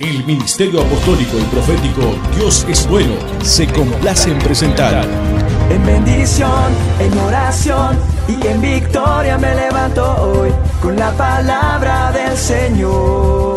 [0.00, 5.08] El Ministerio Apostólico y Profético Dios es Bueno se complace en presentar.
[5.70, 7.96] En bendición, en oración
[8.28, 10.50] y en victoria me levanto hoy
[10.82, 13.56] con la palabra del Señor.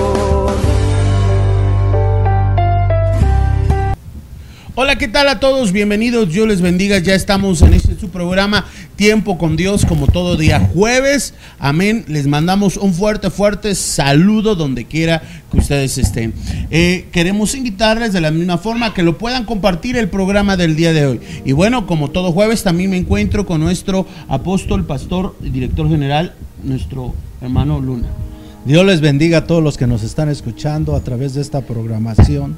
[4.76, 5.74] Hola, ¿qué tal a todos?
[5.74, 7.00] Bienvenidos, Dios les bendiga.
[7.00, 8.66] Ya estamos en este su programa
[9.00, 11.34] Tiempo con Dios, como todo día jueves.
[11.58, 12.04] Amén.
[12.10, 16.34] Les mandamos un fuerte, fuerte saludo donde quiera que ustedes estén.
[16.70, 20.92] Eh, queremos invitarles de la misma forma que lo puedan compartir el programa del día
[20.92, 21.22] de hoy.
[21.46, 26.34] Y bueno, como todo jueves, también me encuentro con nuestro apóstol, pastor y director general,
[26.62, 28.10] nuestro hermano Luna.
[28.66, 32.58] Dios les bendiga a todos los que nos están escuchando a través de esta programación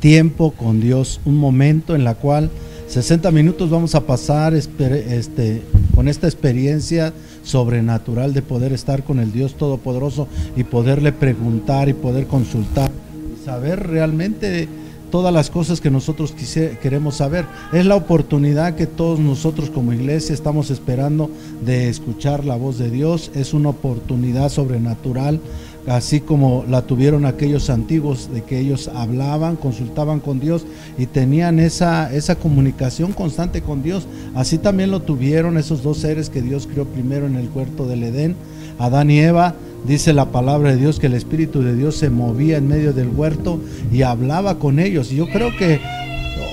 [0.00, 2.50] tiempo con Dios, un momento en la cual
[2.92, 5.62] 60 minutos vamos a pasar este,
[5.94, 11.94] con esta experiencia sobrenatural de poder estar con el Dios Todopoderoso y poderle preguntar y
[11.94, 12.90] poder consultar
[13.34, 14.68] y saber realmente
[15.12, 16.34] todas las cosas que nosotros
[16.80, 17.44] queremos saber.
[17.72, 21.30] Es la oportunidad que todos nosotros como iglesia estamos esperando
[21.64, 23.30] de escuchar la voz de Dios.
[23.34, 25.38] Es una oportunidad sobrenatural
[25.86, 30.64] así como la tuvieron aquellos antiguos, de que ellos hablaban, consultaban con Dios
[30.98, 34.06] y tenían esa, esa comunicación constante con Dios.
[34.34, 38.02] Así también lo tuvieron esos dos seres que Dios creó primero en el huerto del
[38.04, 38.36] Edén,
[38.78, 39.54] Adán y Eva.
[39.86, 43.08] Dice la palabra de Dios que el Espíritu de Dios se movía en medio del
[43.08, 43.60] huerto
[43.92, 45.12] y hablaba con ellos.
[45.12, 45.80] Y yo creo que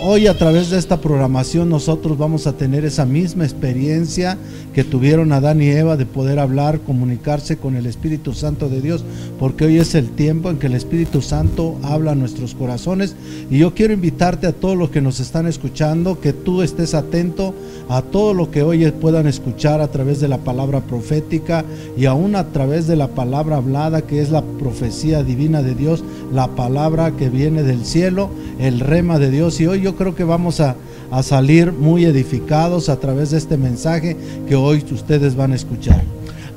[0.01, 4.37] hoy a través de esta programación nosotros vamos a tener esa misma experiencia
[4.73, 9.03] que tuvieron Adán y Eva de poder hablar, comunicarse con el Espíritu Santo de Dios,
[9.39, 13.15] porque hoy es el tiempo en que el Espíritu Santo habla a nuestros corazones.
[13.49, 17.53] Y yo quiero invitarte a todos los que nos están escuchando, que tú estés atento
[17.89, 21.65] a todo lo que hoy puedan escuchar a través de la palabra profética
[21.97, 26.03] y aún a través de la palabra hablada, que es la profecía divina de Dios,
[26.31, 29.59] la palabra que viene del cielo, el rema de Dios.
[29.59, 30.75] Y hoy yo creo que vamos a,
[31.11, 34.15] a salir muy edificados a través de este mensaje
[34.47, 36.03] que hoy ustedes van a escuchar.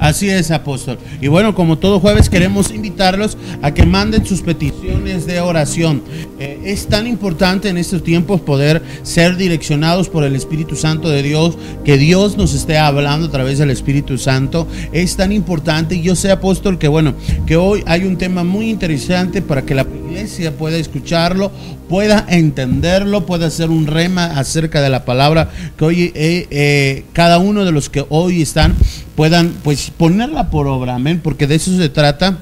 [0.03, 0.99] Así es, apóstol.
[1.21, 6.03] Y bueno, como todo jueves queremos invitarlos a que manden sus peticiones de oración.
[6.41, 11.23] Eh, es tan importante en estos tiempos poder ser direccionados por el Espíritu Santo de
[11.23, 14.67] Dios, que Dios nos esté hablando a través del Espíritu Santo.
[14.91, 15.95] Es tan importante.
[15.95, 17.15] Y yo sé, apóstol, que bueno,
[17.47, 21.51] que hoy hay un tema muy interesante para que la iglesia pueda escucharlo,
[21.89, 27.39] pueda entenderlo, pueda hacer un rema acerca de la palabra, que hoy eh, eh, cada
[27.39, 28.75] uno de los que hoy están
[29.17, 32.39] puedan pues ponerla por obra, amén, porque de eso se trata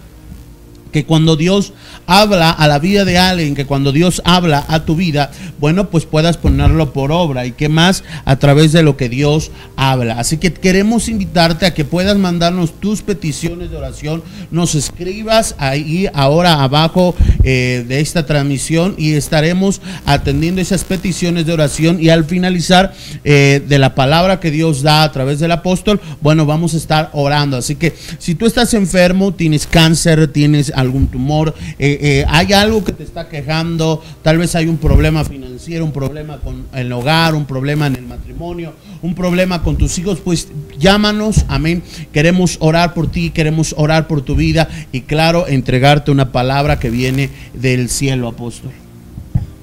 [0.92, 1.72] que cuando Dios
[2.06, 6.04] habla a la vida de alguien, que cuando Dios habla a tu vida, bueno, pues
[6.04, 10.18] puedas ponerlo por obra y que más a través de lo que Dios habla.
[10.18, 16.08] Así que queremos invitarte a que puedas mandarnos tus peticiones de oración, nos escribas ahí
[16.12, 17.14] ahora abajo
[17.44, 22.92] eh, de esta transmisión y estaremos atendiendo esas peticiones de oración y al finalizar
[23.24, 27.10] eh, de la palabra que Dios da a través del apóstol, bueno, vamos a estar
[27.12, 27.56] orando.
[27.56, 32.82] Así que si tú estás enfermo, tienes cáncer, tienes algún tumor, eh, eh, hay algo
[32.84, 37.34] que te está quejando, tal vez hay un problema financiero, un problema con el hogar,
[37.34, 40.48] un problema en el matrimonio, un problema con tus hijos, pues
[40.78, 41.82] llámanos, amén.
[42.12, 46.90] Queremos orar por ti, queremos orar por tu vida y claro, entregarte una palabra que
[46.90, 48.72] viene del cielo, apóstol.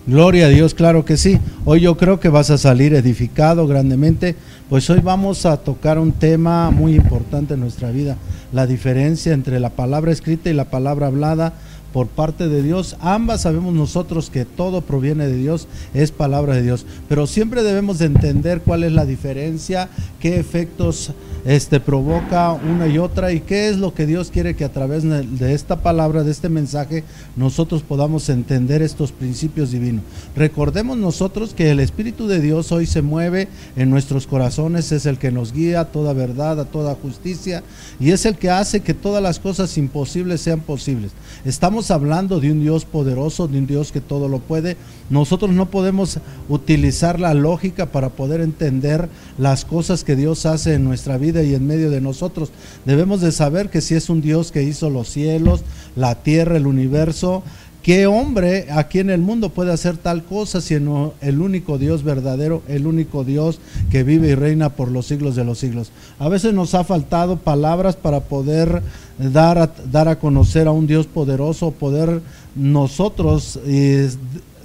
[0.07, 1.37] Gloria a Dios, claro que sí.
[1.65, 4.37] Hoy yo creo que vas a salir edificado grandemente,
[4.69, 8.17] pues hoy vamos a tocar un tema muy importante en nuestra vida,
[8.51, 11.53] la diferencia entre la palabra escrita y la palabra hablada
[11.93, 12.95] por parte de Dios.
[12.99, 17.99] Ambas sabemos nosotros que todo proviene de Dios, es palabra de Dios, pero siempre debemos
[17.99, 19.89] de entender cuál es la diferencia,
[20.19, 21.11] qué efectos
[21.45, 25.03] este, provoca una y otra y qué es lo que Dios quiere que a través
[25.03, 27.03] de esta palabra, de este mensaje,
[27.35, 30.03] nosotros podamos entender estos principios divinos.
[30.35, 35.17] Recordemos nosotros que el Espíritu de Dios hoy se mueve en nuestros corazones, es el
[35.17, 37.63] que nos guía a toda verdad, a toda justicia
[37.99, 41.11] y es el que hace que todas las cosas imposibles sean posibles.
[41.45, 44.77] Estamos hablando de un Dios poderoso, de un Dios que todo lo puede.
[45.09, 46.19] Nosotros no podemos
[46.49, 51.53] utilizar la lógica para poder entender las cosas que Dios hace en nuestra vida y
[51.53, 52.51] en medio de nosotros.
[52.85, 55.61] Debemos de saber que si es un Dios que hizo los cielos,
[55.95, 57.43] la tierra, el universo,
[57.87, 62.61] ¿Qué hombre aquí en el mundo puede hacer tal cosa sino el único Dios verdadero,
[62.67, 65.93] el único Dios que vive y reina por los siglos de los siglos?
[66.19, 68.81] A veces nos ha faltado palabras para poder
[69.17, 72.21] dar a, dar a conocer a un Dios poderoso, poder
[72.57, 74.11] nosotros eh,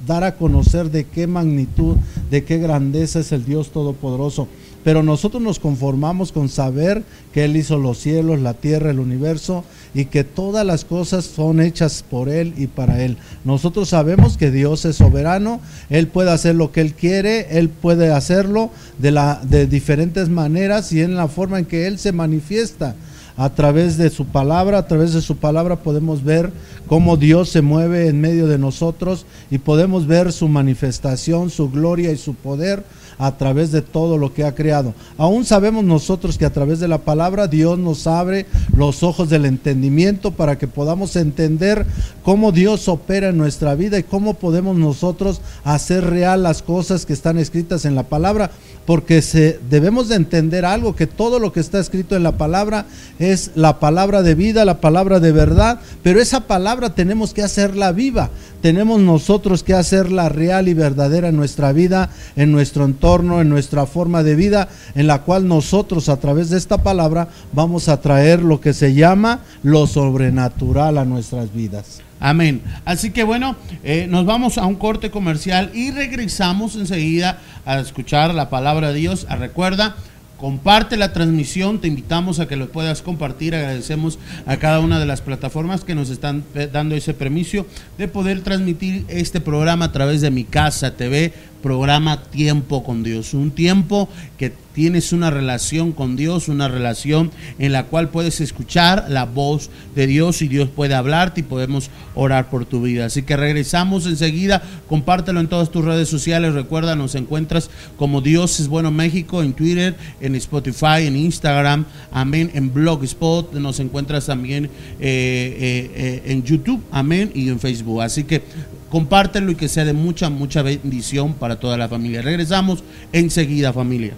[0.04, 1.98] dar a conocer de qué magnitud,
[2.28, 4.48] de qué grandeza es el Dios todopoderoso.
[4.82, 9.62] pero nosotros nos conformamos con saber que Él hizo los cielos, la tierra, el universo
[9.94, 13.16] y que todas las cosas son hechas por Él y para Él.
[13.44, 15.60] Nosotros sabemos que Dios es soberano,
[15.90, 20.92] Él puede hacer lo que Él quiere, Él puede hacerlo de, la, de diferentes maneras
[20.92, 22.94] y en la forma en que Él se manifiesta
[23.36, 26.52] a través de su palabra, a través de su palabra podemos ver
[26.86, 32.12] cómo Dios se mueve en medio de nosotros y podemos ver su manifestación, su gloria
[32.12, 32.84] y su poder
[33.18, 34.94] a través de todo lo que ha creado.
[35.18, 39.46] Aún sabemos nosotros que a través de la palabra Dios nos abre los ojos del
[39.46, 41.86] entendimiento para que podamos entender
[42.22, 47.12] cómo Dios opera en nuestra vida y cómo podemos nosotros hacer real las cosas que
[47.12, 48.50] están escritas en la palabra,
[48.86, 52.86] porque se, debemos de entender algo, que todo lo que está escrito en la palabra
[53.18, 57.92] es la palabra de vida, la palabra de verdad, pero esa palabra tenemos que hacerla
[57.92, 58.30] viva,
[58.60, 63.84] tenemos nosotros que hacerla real y verdadera en nuestra vida, en nuestro entorno, en nuestra
[63.84, 68.42] forma de vida, en la cual nosotros a través de esta palabra vamos a traer
[68.42, 72.00] lo que se llama lo sobrenatural a nuestras vidas.
[72.20, 72.62] Amén.
[72.84, 78.32] Así que bueno, eh, nos vamos a un corte comercial y regresamos enseguida a escuchar
[78.34, 79.26] la palabra de Dios.
[79.28, 79.96] A recuerda,
[80.42, 83.54] comparte la transmisión, te invitamos a que lo puedas compartir.
[83.54, 87.64] Agradecemos a cada una de las plataformas que nos están eh, dando ese permiso
[87.96, 93.34] de poder transmitir este programa a través de mi casa TV, programa Tiempo con Dios.
[93.34, 99.06] Un tiempo que tienes una relación con Dios, una relación en la cual puedes escuchar
[99.08, 103.06] la voz de Dios y Dios puede hablarte y podemos orar por tu vida.
[103.06, 108.60] Así que regresamos enseguida, compártelo en todas tus redes sociales, recuerda, nos encuentras como Dios
[108.60, 114.66] es bueno México en Twitter, en Spotify, en Instagram, amén, en Blogspot, nos encuentras también
[114.66, 114.70] eh,
[115.00, 118.02] eh, eh, en YouTube, amén, y en Facebook.
[118.02, 118.42] Así que
[118.90, 122.22] compártelo y que sea de mucha, mucha bendición para toda la familia.
[122.22, 122.82] Regresamos
[123.12, 124.14] enseguida familia.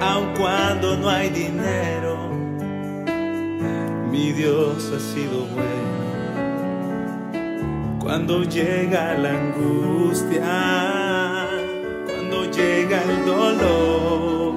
[0.00, 2.28] Aun cuando no hay dinero
[4.10, 5.98] mi Dios ha sido bueno.
[8.00, 10.42] Cuando llega la angustia,
[12.06, 14.47] cuando llega el dolor,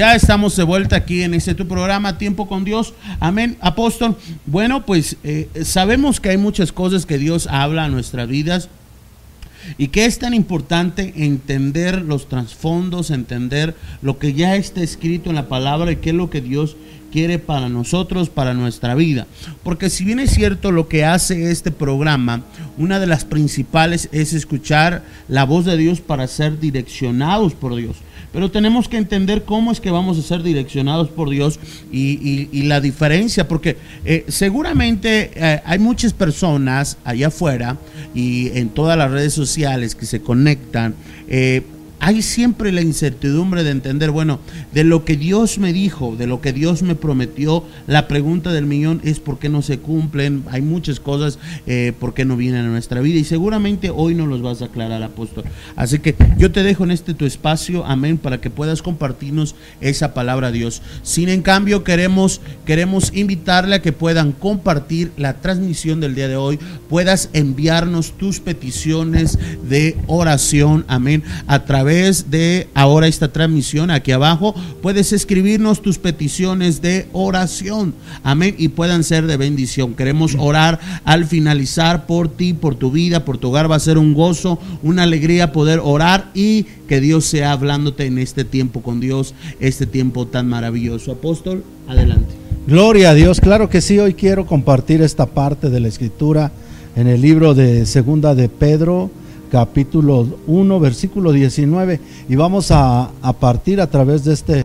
[0.00, 2.94] Ya estamos de vuelta aquí en este tu programa, Tiempo con Dios.
[3.20, 4.16] Amén, apóstol.
[4.46, 8.70] Bueno, pues eh, sabemos que hay muchas cosas que Dios habla a nuestras vidas.
[9.76, 15.36] Y que es tan importante entender los trasfondos, entender lo que ya está escrito en
[15.36, 16.78] la palabra y qué es lo que Dios
[17.12, 19.26] quiere para nosotros, para nuestra vida.
[19.62, 22.44] Porque si bien es cierto lo que hace este programa,
[22.78, 27.96] una de las principales es escuchar la voz de Dios para ser direccionados por Dios.
[28.32, 31.58] Pero tenemos que entender cómo es que vamos a ser direccionados por Dios
[31.92, 37.78] y, la diferencia, porque eh, seguramente eh, hay muchas personas allá afuera
[38.14, 40.94] y en todas las redes sociales que se conectan.
[41.28, 41.62] Eh,
[42.00, 44.40] hay siempre la incertidumbre de entender, bueno,
[44.72, 48.64] de lo que Dios me dijo, de lo que Dios me prometió, la pregunta del
[48.64, 52.64] millón es por qué no se cumplen, hay muchas cosas, eh, por qué no vienen
[52.64, 55.44] a nuestra vida y seguramente hoy no los vas a aclarar, apóstol.
[55.76, 60.14] Así que yo te dejo en este tu espacio, amén, para que puedas compartirnos esa
[60.14, 60.80] palabra a Dios.
[61.02, 66.36] Sin en cambio, queremos, queremos invitarle a que puedan compartir la transmisión del día de
[66.36, 69.38] hoy, puedas enviarnos tus peticiones
[69.68, 76.80] de oración, amén, a través de ahora esta transmisión aquí abajo, puedes escribirnos tus peticiones
[76.80, 77.94] de oración.
[78.22, 78.54] Amén.
[78.58, 79.94] Y puedan ser de bendición.
[79.94, 83.70] Queremos orar al finalizar por ti, por tu vida, por tu hogar.
[83.70, 88.18] Va a ser un gozo, una alegría poder orar y que Dios sea hablándote en
[88.18, 91.12] este tiempo con Dios, este tiempo tan maravilloso.
[91.12, 92.34] Apóstol, adelante.
[92.66, 96.52] Gloria a Dios, claro que sí, hoy quiero compartir esta parte de la escritura
[96.94, 99.10] en el libro de Segunda de Pedro,
[99.50, 102.00] capítulo 1, versículo 19.
[102.28, 104.64] Y vamos a, partir a través de este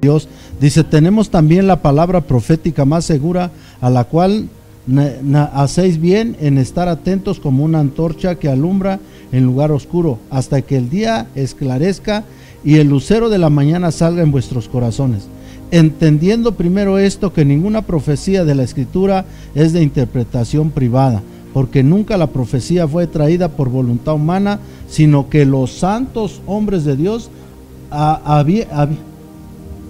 [0.00, 0.28] Dios.
[0.60, 4.48] Dice, tenemos también la palabra profética más segura, a la cual
[5.52, 8.98] hacéis bien en estar atentos como una antorcha que alumbra
[9.30, 12.24] en lugar oscuro, hasta que el día esclarezca
[12.64, 15.28] y el lucero de la mañana salga en vuestros corazones.
[15.70, 22.16] Entendiendo primero esto, que ninguna profecía de la escritura es de interpretación privada porque nunca
[22.16, 27.30] la profecía fue traída por voluntad humana, sino que los santos hombres de Dios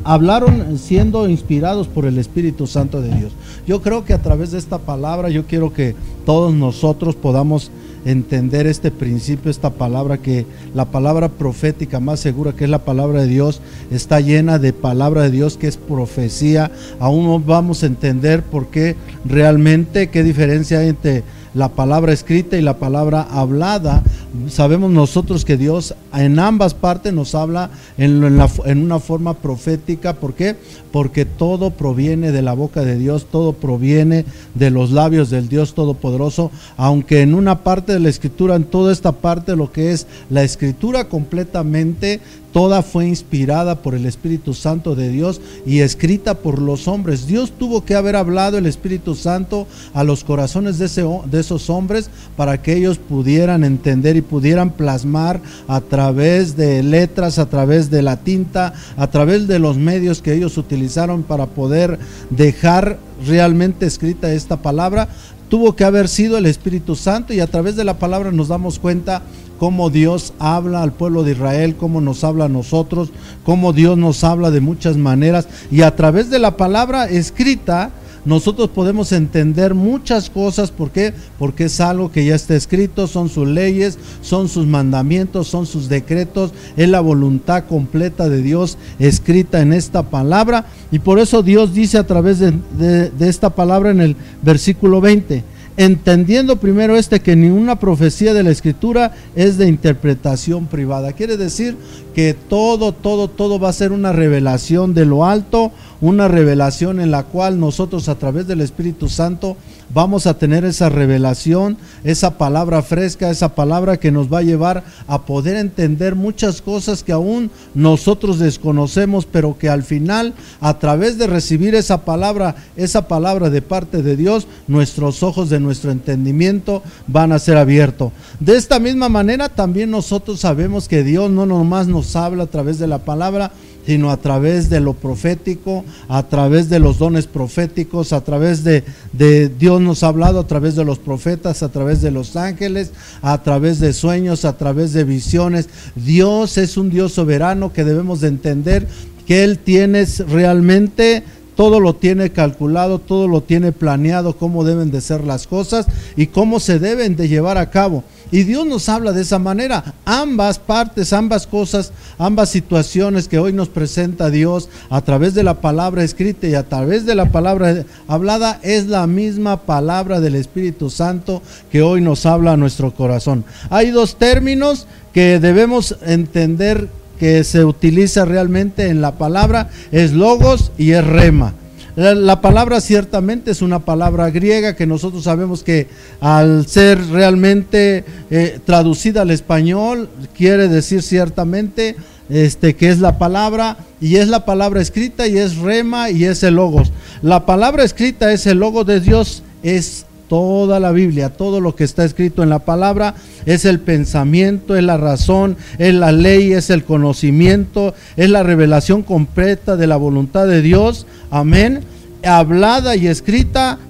[0.04, 3.32] hablaron siendo inspirados por el Espíritu Santo de Dios.
[3.66, 7.70] Yo creo que a través de esta palabra, yo quiero que todos nosotros podamos
[8.06, 13.20] entender este principio, esta palabra, que la palabra profética más segura, que es la palabra
[13.20, 16.70] de Dios, está llena de palabra de Dios, que es profecía.
[16.98, 22.56] Aún no vamos a entender por qué realmente, qué diferencia hay entre la palabra escrita
[22.56, 24.02] y la palabra hablada.
[24.48, 30.14] Sabemos nosotros que Dios en ambas partes nos habla en, una forma profética.
[30.14, 30.56] ¿Por qué?
[30.92, 35.74] Porque todo proviene de la boca de Dios, todo proviene de los labios del Dios
[35.74, 36.50] Todopoderoso.
[36.76, 40.42] Aunque en una parte de la escritura, en toda esta parte, lo que es la
[40.42, 42.20] escritura completamente
[42.52, 47.28] Toda fue inspirada por el Espíritu Santo de Dios y escrita por los hombres.
[47.28, 50.88] Dios tuvo que haber hablado el Espíritu Santo a los corazones de,
[51.30, 57.38] de, esos hombres para que ellos pudieran entender y pudieran plasmar a través de letras,
[57.38, 62.00] a través de la tinta, a través de los medios que ellos utilizaron para poder
[62.30, 65.08] dejar realmente escrita esta palabra.
[65.48, 68.78] Tuvo que haber sido el Espíritu Santo y a través de la palabra nos damos
[68.80, 69.22] cuenta
[69.60, 73.10] cómo Dios habla al pueblo de Israel, cómo nos habla a nosotros,
[73.44, 75.46] cómo Dios nos habla de muchas maneras.
[75.70, 77.90] Y a través de la palabra escrita,
[78.24, 80.70] nosotros podemos entender muchas cosas.
[80.70, 81.12] ¿Por qué?
[81.38, 85.90] Porque es algo que ya está escrito, son sus leyes, son sus mandamientos, son sus
[85.90, 90.68] decretos, es la voluntad completa de Dios escrita en esta palabra.
[90.90, 95.59] Y por eso Dios dice a través de, de esta palabra en el versículo 20
[95.80, 101.14] entendiendo primero este que ninguna profecía de la escritura es de interpretación privada.
[101.14, 101.74] Quiere decir
[102.14, 105.72] que todo, todo, todo va a ser una revelación de lo alto,
[106.02, 109.56] una revelación en la cual nosotros a través del Espíritu Santo
[109.92, 114.84] vamos a tener esa revelación, esa palabra fresca, esa palabra que nos va a llevar
[115.06, 121.18] a poder entender muchas cosas que aún nosotros desconocemos, pero que al final, a través
[121.18, 126.82] de recibir esa palabra, esa palabra de parte de Dios, nuestros ojos de nuestro entendimiento
[127.06, 128.12] van a ser abiertos.
[128.38, 132.78] De esta misma manera, también nosotros sabemos que Dios no nomás nos habla a través
[132.78, 133.52] de la palabra,
[133.86, 138.84] sino a través de lo profético, a través de los dones proféticos, a través de,
[139.12, 142.92] de, Dios nos ha hablado a través de los profetas, a través de los ángeles,
[143.22, 145.68] a través de sueños, a través de visiones.
[145.94, 148.86] Dios es un Dios soberano que debemos de entender
[149.26, 151.22] que Él tiene realmente
[151.60, 155.84] todo lo tiene calculado, todo lo tiene planeado, cómo deben de ser las cosas
[156.16, 158.02] y cómo se deben de llevar a cabo.
[158.30, 159.92] Y Dios nos habla de esa manera.
[160.06, 165.60] Ambas partes, ambas cosas, ambas situaciones que hoy nos presenta Dios a través de la
[165.60, 170.88] palabra escrita y a través de la palabra hablada es la misma palabra del Espíritu
[170.88, 173.44] Santo que hoy nos habla a nuestro corazón.
[173.68, 176.88] Hay dos términos que debemos entender
[177.20, 181.52] que se utiliza realmente en la palabra, es logos y es rema.
[181.96, 185.86] La, palabra ciertamente es una palabra griega que nosotros sabemos que
[186.20, 191.96] al ser realmente eh, traducida al español quiere decir ciertamente
[192.30, 196.42] este, que es la palabra y es la palabra escrita y es rema y es
[196.42, 196.90] el logos.
[197.20, 201.82] La palabra escrita es el logo de Dios, es toda la Biblia, todo lo que
[201.82, 206.70] está escrito en la palabra es el pensamiento, es la razón, es la ley, es
[206.70, 211.08] el conocimiento, es la revelación completa de la voluntad de Dios.
[211.32, 211.80] Amén.
[212.24, 213.80] Hablada y escrita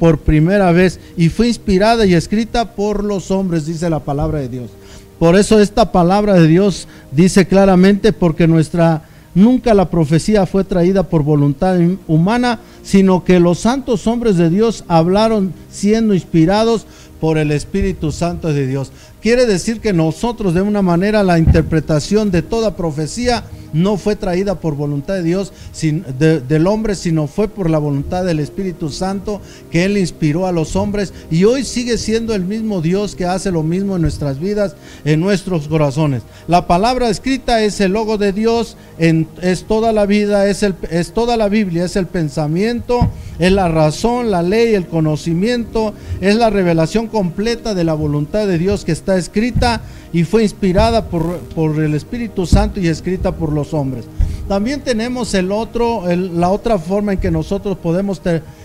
[0.00, 4.48] por primera vez y fue inspirada y escrita por los hombres, dice la palabra de
[4.48, 4.70] Dios.
[5.20, 9.04] Por eso esta palabra de Dios dice claramente porque nuestra
[9.34, 14.84] nunca la profecía fue traída por voluntad humana, sino que los santos hombres de Dios
[14.88, 16.86] hablaron siendo inspirados
[17.20, 18.90] por el Espíritu Santo de Dios.
[19.22, 24.60] Quiere decir que nosotros de una manera la interpretación de toda profecía no fue traída
[24.60, 25.52] por voluntad de Dios,
[26.18, 30.76] del hombre, sino fue por la voluntad del Espíritu Santo que Él inspiró a los
[30.76, 34.74] hombres y hoy sigue siendo el mismo Dios que hace lo mismo en nuestras vidas,
[35.04, 36.22] en nuestros corazones.
[36.48, 41.36] La palabra escrita es el logo de Dios, es toda la vida, es, es toda
[41.36, 43.08] la Biblia, es el pensamiento,
[43.38, 48.58] es la razón, la ley, el conocimiento, es la revelación completa de la voluntad de
[48.58, 53.52] Dios que está escrita y fue inspirada por, por el Espíritu Santo y escrita por
[53.52, 54.04] los hombres.
[54.48, 58.20] También tenemos el otro, la otra forma en que nosotros podemos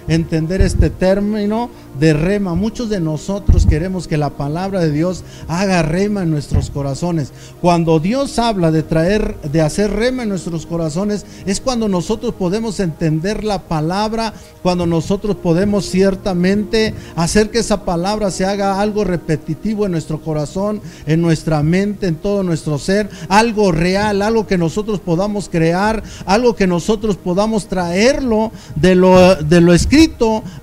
[0.08, 2.56] entender este término de rema.
[2.56, 7.32] Muchos de nosotros queremos que la palabra de Dios haga rema en nuestros corazones.
[7.62, 12.80] Cuando Dios habla de traer, de hacer rema en nuestros corazones, es cuando nosotros podemos
[12.80, 19.86] entender la palabra, cuando nosotros podemos ciertamente hacer que esa palabra se haga algo repetitivo
[19.86, 25.00] en nuestro corazón, en nuestra mente, en todo nuestro ser, algo real, algo que nosotros
[25.00, 29.97] podamos crear, algo que nosotros podamos traerlo de lo, de lo escrito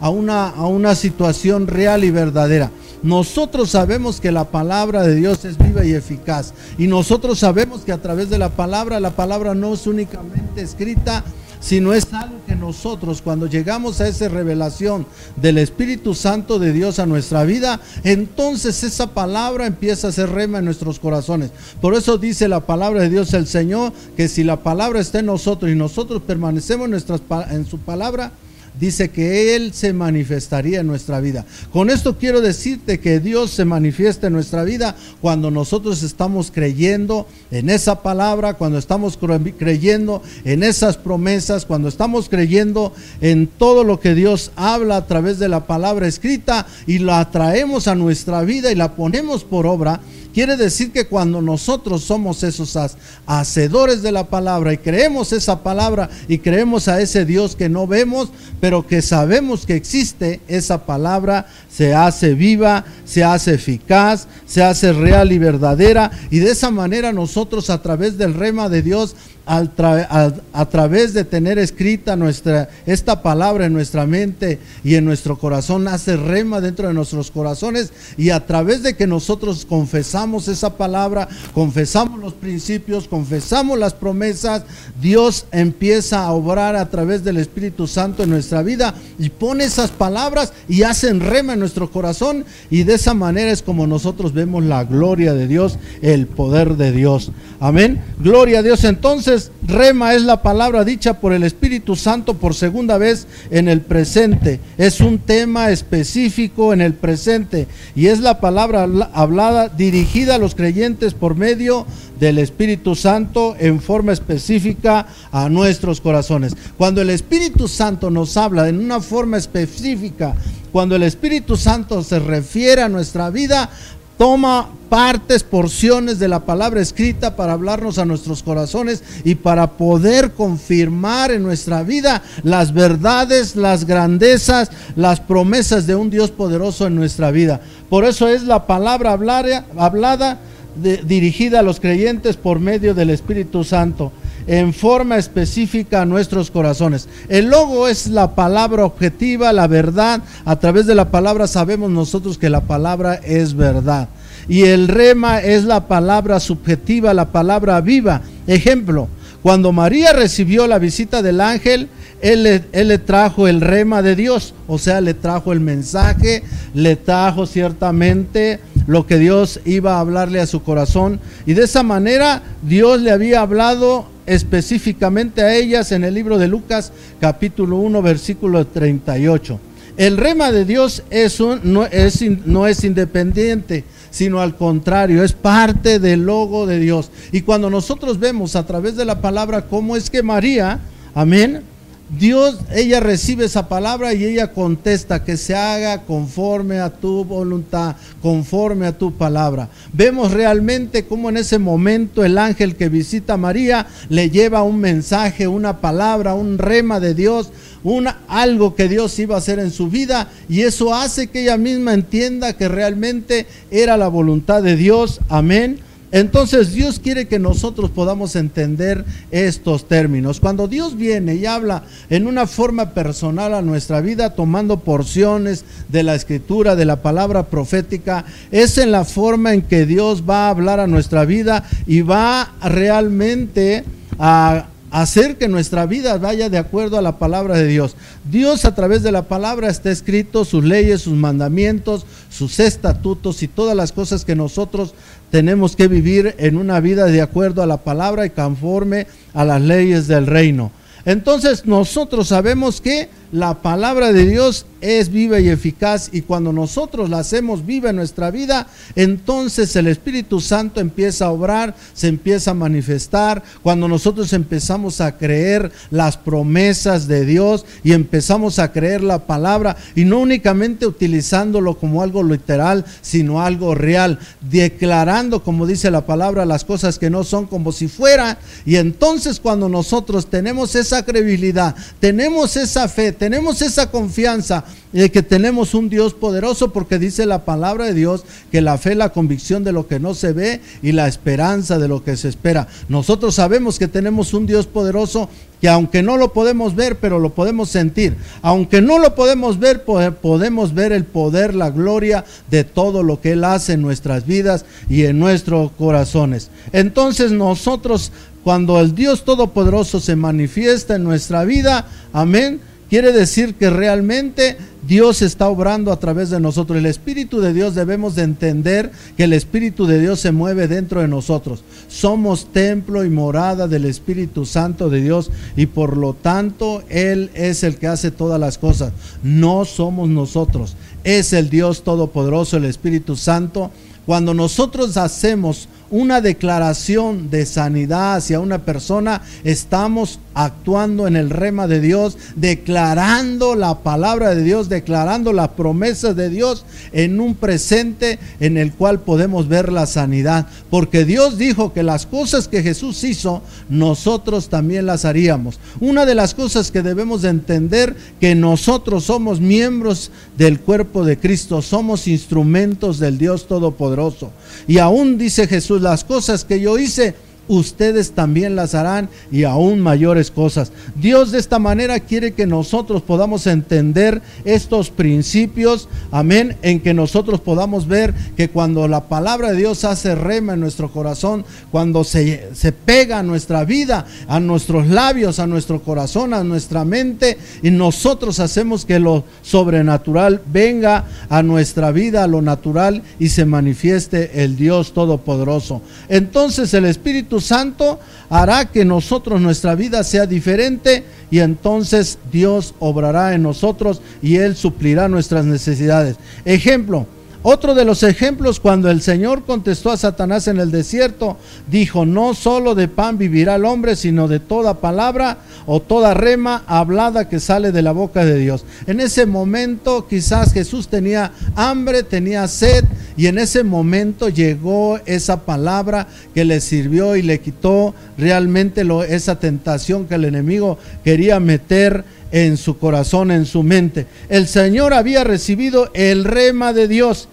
[0.01, 2.71] a una, a una situación real y verdadera.
[3.03, 6.55] Nosotros sabemos que la palabra de Dios es viva y eficaz.
[6.79, 11.25] Y nosotros sabemos que a través de la palabra, la palabra no es únicamente escrita,
[11.61, 16.99] sino es algo que nosotros cuando llegamos a esa revelación del Espíritu Santo de Dios
[16.99, 21.51] a nuestra vida, entonces esa palabra empieza a ser rema en nuestros corazones.
[21.81, 25.27] Por eso dice la palabra de Dios el Señor, que si la palabra está en
[25.27, 28.33] nosotros y nosotros permanecemos en, nuestras, en su palabra,
[28.79, 31.45] dice que Él se manifestaría en nuestra vida.
[31.73, 37.27] Con esto quiero decirte que Dios se manifiesta en nuestra vida cuando nosotros estamos creyendo
[37.51, 39.19] en esa palabra, cuando estamos
[39.59, 45.39] creyendo en esas promesas, cuando estamos creyendo en todo lo que Dios habla a través
[45.39, 50.01] de la palabra escrita y la traemos a nuestra vida y la ponemos por obra
[50.35, 52.77] Quiere decir que cuando nosotros somos esos
[53.25, 57.87] hacedores de la palabra y creemos esa palabra y creemos a ese Dios que no
[57.87, 64.65] vemos, pero que sabemos que existe, esa palabra se hace viva, se hace eficaz, se
[64.65, 66.11] hace real y verdadera.
[66.33, 69.15] Y de esa manera nosotros a través del rema de Dios
[69.47, 75.87] a, través de tener escrita nuestra, esta palabra en nuestra mente y en nuestro corazón,
[75.87, 81.29] hace rema dentro de nuestros corazones y a través de que nosotros confesamos esa palabra,
[81.53, 84.63] confesamos los principios, confesamos las promesas,
[85.01, 89.91] Dios empieza a obrar a través del Espíritu Santo en nuestra vida y pone esas
[89.91, 94.65] palabras y hacen rema en nuestro corazón y de esa manera es como nosotros vemos
[94.65, 97.31] la gloria de Dios, el poder de Dios.
[97.61, 98.03] Amén.
[98.19, 99.34] Gloria a Dios entonces
[99.67, 104.61] rema es la palabra dicha por el Espíritu Santo por segunda vez en el presente.
[104.79, 110.55] Es un tema específico en el presente y es la palabra hablada dirigida a los
[110.55, 111.87] creyentes por medio
[112.19, 116.57] del Espíritu Santo en forma específica a nuestros corazones.
[116.77, 120.35] Cuando el Espíritu Santo nos habla en una forma específica,
[120.75, 123.71] cuando el Espíritu Santo se refiere a nuestra vida,
[124.17, 130.33] toma partes, porciones de la palabra escrita para hablarnos a nuestros corazones y para poder
[130.33, 136.95] confirmar en nuestra vida las verdades, las grandezas, las promesas de un Dios poderoso en
[136.95, 137.61] nuestra vida.
[137.91, 140.39] Por eso es la palabra hablada,
[140.77, 144.13] dirigida a los creyentes por medio del Espíritu Santo.
[144.47, 147.09] En forma específica a nuestros corazones.
[147.29, 150.23] El logo es la palabra objetiva, la verdad.
[150.45, 154.09] A través de la palabra sabemos nosotros que la palabra es verdad.
[154.49, 158.21] Y el rema es la palabra subjetiva, la palabra viva.
[158.47, 159.09] Ejemplo,
[159.43, 161.89] cuando María recibió la visita del ángel,
[162.23, 167.45] él le, trajo el rema de Dios, o sea, le trajo el mensaje, le trajo
[167.45, 171.21] ciertamente lo que Dios iba a hablarle a su corazón.
[171.45, 176.49] Y de esa manera Dios le había hablado específicamente a ellas en el libro de
[176.49, 179.61] Lucas capítulo 1 versículo 38.
[179.97, 186.01] El rema de Dios es no, es, no es independiente, sino al contrario, es parte
[186.01, 187.11] del logo de Dios.
[187.31, 190.81] Y cuando nosotros vemos a través de la palabra cómo es que María,
[191.15, 191.63] amén,
[192.11, 197.97] Dios, ella recibe esa palabra y ella contesta que se haga conforme a tu voluntad,
[198.21, 199.71] conforme a tu palabra.
[199.93, 204.81] Vemos realmente cómo en ese momento el ángel que visita a María le lleva un
[204.81, 207.51] mensaje, una palabra, un rema de Dios,
[207.83, 211.57] una, algo que Dios iba a hacer en su vida y eso hace que ella
[211.57, 215.21] misma entienda que realmente era la voluntad de Dios.
[215.31, 215.81] Amén
[216.15, 220.39] entonces Dios quiere que nosotros podamos entender estos términos.
[220.39, 226.05] Cuando Dios viene y habla en una forma personal a nuestra vida, tomando porciones de
[226.05, 230.51] la escritura, de la palabra profética, es en la forma en que Dios va a
[230.51, 233.83] hablar a nuestra vida y va realmente
[234.17, 237.97] a hacer que nuestra vida vaya de acuerdo a la palabra de Dios.
[238.31, 243.49] Dios a través de la palabra está escrito sus leyes, sus mandamientos, sus estatutos y
[243.49, 244.95] todas las cosas que nosotros
[245.35, 249.61] tenemos que vivir en una vida de acuerdo a la palabra y conforme a las
[249.61, 250.71] leyes del reino.
[251.05, 257.11] Entonces nosotros sabemos que la palabra de Dios es viva y eficaz y cuando nosotros
[257.11, 262.53] la hacemos viva en nuestra vida, entonces el Espíritu Santo empieza a obrar, se empieza
[262.53, 263.43] a manifestar.
[263.63, 269.77] Cuando nosotros empezamos a creer las promesas de Dios y empezamos a creer la palabra
[269.97, 276.45] y no únicamente utilizándolo como algo literal, sino algo real, declarando, como dice la palabra,
[276.45, 278.39] las cosas que no son como si fueran.
[278.65, 285.23] Y entonces cuando nosotros tenemos esa credibilidad, tenemos esa fe, tenemos esa confianza de que
[285.23, 289.65] tenemos un Dios poderoso porque dice la palabra de Dios que la fe la convicción
[289.65, 292.69] de lo que no se ve y la esperanza de lo que se espera.
[292.91, 295.31] Nosotros sabemos que tenemos un Dios poderoso
[295.63, 298.15] que aunque no lo podemos ver, pero lo podemos sentir.
[298.43, 303.33] Aunque no lo podemos ver, podemos ver el poder, la gloria de todo lo que
[303.33, 306.51] Él hace en nuestras vidas y en nuestros corazones.
[306.73, 312.61] Entonces nosotros, cuando el Dios Todopoderoso se manifiesta en nuestra vida, amén
[312.91, 316.79] Quiere decir que realmente Dios está obrando a través de nosotros.
[316.79, 321.01] El Espíritu de Dios debemos de entender que el Espíritu de Dios se mueve dentro
[321.01, 321.65] de nosotros.
[321.89, 327.65] Somos templo y morada del Espíritu Santo de Dios y por lo tanto Él es
[327.65, 328.93] el que hace todas las cosas.
[329.23, 330.77] No somos nosotros.
[331.03, 333.71] Es el Dios Todopoderoso, el Espíritu Santo.
[334.05, 341.69] Cuando nosotros hacemos una declaración de sanidad hacia una persona, estamos actuando en el rema
[341.69, 348.19] de Dios, declarando la palabra de Dios, declarando las promesas de Dios en un presente
[348.41, 350.49] en el cual podemos ver la sanidad.
[350.69, 355.61] Porque Dios dijo que las cosas que Jesús hizo, nosotros también las haríamos.
[355.79, 361.19] Una de las cosas que debemos de entender que nosotros somos miembros del cuerpo de
[361.19, 364.33] Cristo, somos instrumentos del Dios Todopoderoso.
[364.67, 367.15] Y aún dice Jesús, las cosas que yo hice,
[367.49, 370.73] ustedes también las harán y aún mayores cosas.
[370.95, 377.41] Dios de esta manera quiere que nosotros podamos entender estos principios, amén, en que nosotros
[377.41, 382.51] podamos ver que cuando la palabra de Dios hace rema en nuestro corazón, cuando se,
[382.55, 387.71] se pega a nuestra vida, a nuestros labios, a nuestro corazón, a nuestra mente, y
[387.71, 394.45] nosotros hacemos que lo sobrenatural venga a nuestra vida, a lo natural, y se manifieste
[394.45, 395.83] el Dios Todopoderoso.
[396.09, 403.35] Entonces el Espíritu Santo hará que nosotros, nuestra vida sea diferente y entonces Dios obrará
[403.35, 406.17] en nosotros y Él suplirá nuestras necesidades.
[406.45, 407.07] Ejemplo,
[407.47, 411.37] otro de los ejemplos, cuando el Señor contestó a Satanás en el desierto,
[411.71, 416.65] dijo, no solo de pan vivirá el hombre, sino de toda palabra o toda rema
[416.67, 418.65] hablada que sale de la boca de Dios.
[418.87, 425.45] En ese momento quizás Jesús tenía hambre, tenía sed, y en ese momento llegó esa
[425.45, 432.05] palabra que le sirvió y le quitó realmente esa tentación que el enemigo quería meter
[432.33, 434.07] en su corazón, en su mente.
[434.29, 437.29] El Señor había recibido el rema de Dios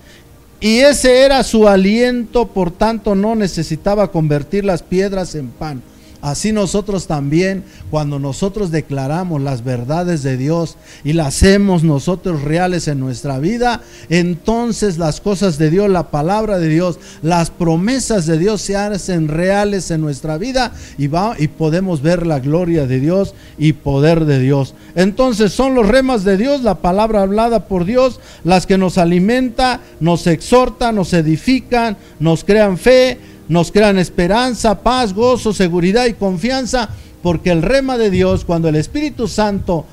[0.62, 5.82] y ese era su aliento, por tanto no necesitaba convertir las piedras en pan.
[6.22, 12.88] Así nosotros también, cuando nosotros declaramos las verdades de Dios y las hacemos nosotros reales
[12.88, 18.38] en nuestra vida, entonces las cosas de Dios, la palabra de Dios, las promesas de
[18.38, 23.34] Dios se hacen reales en nuestra vida y, y podemos ver la gloria de Dios
[23.58, 24.76] y poder de Dios.
[24.94, 29.80] Entonces son los remas de Dios, la palabra hablada por Dios, las que nos alimenta,
[30.00, 33.18] nos exhorta, nos edifican, nos crean fe,
[33.52, 36.88] nos crean esperanza, paz, gozo, seguridad y confianza,
[37.22, 39.86] porque el rema de Dios, cuando el Espíritu Santo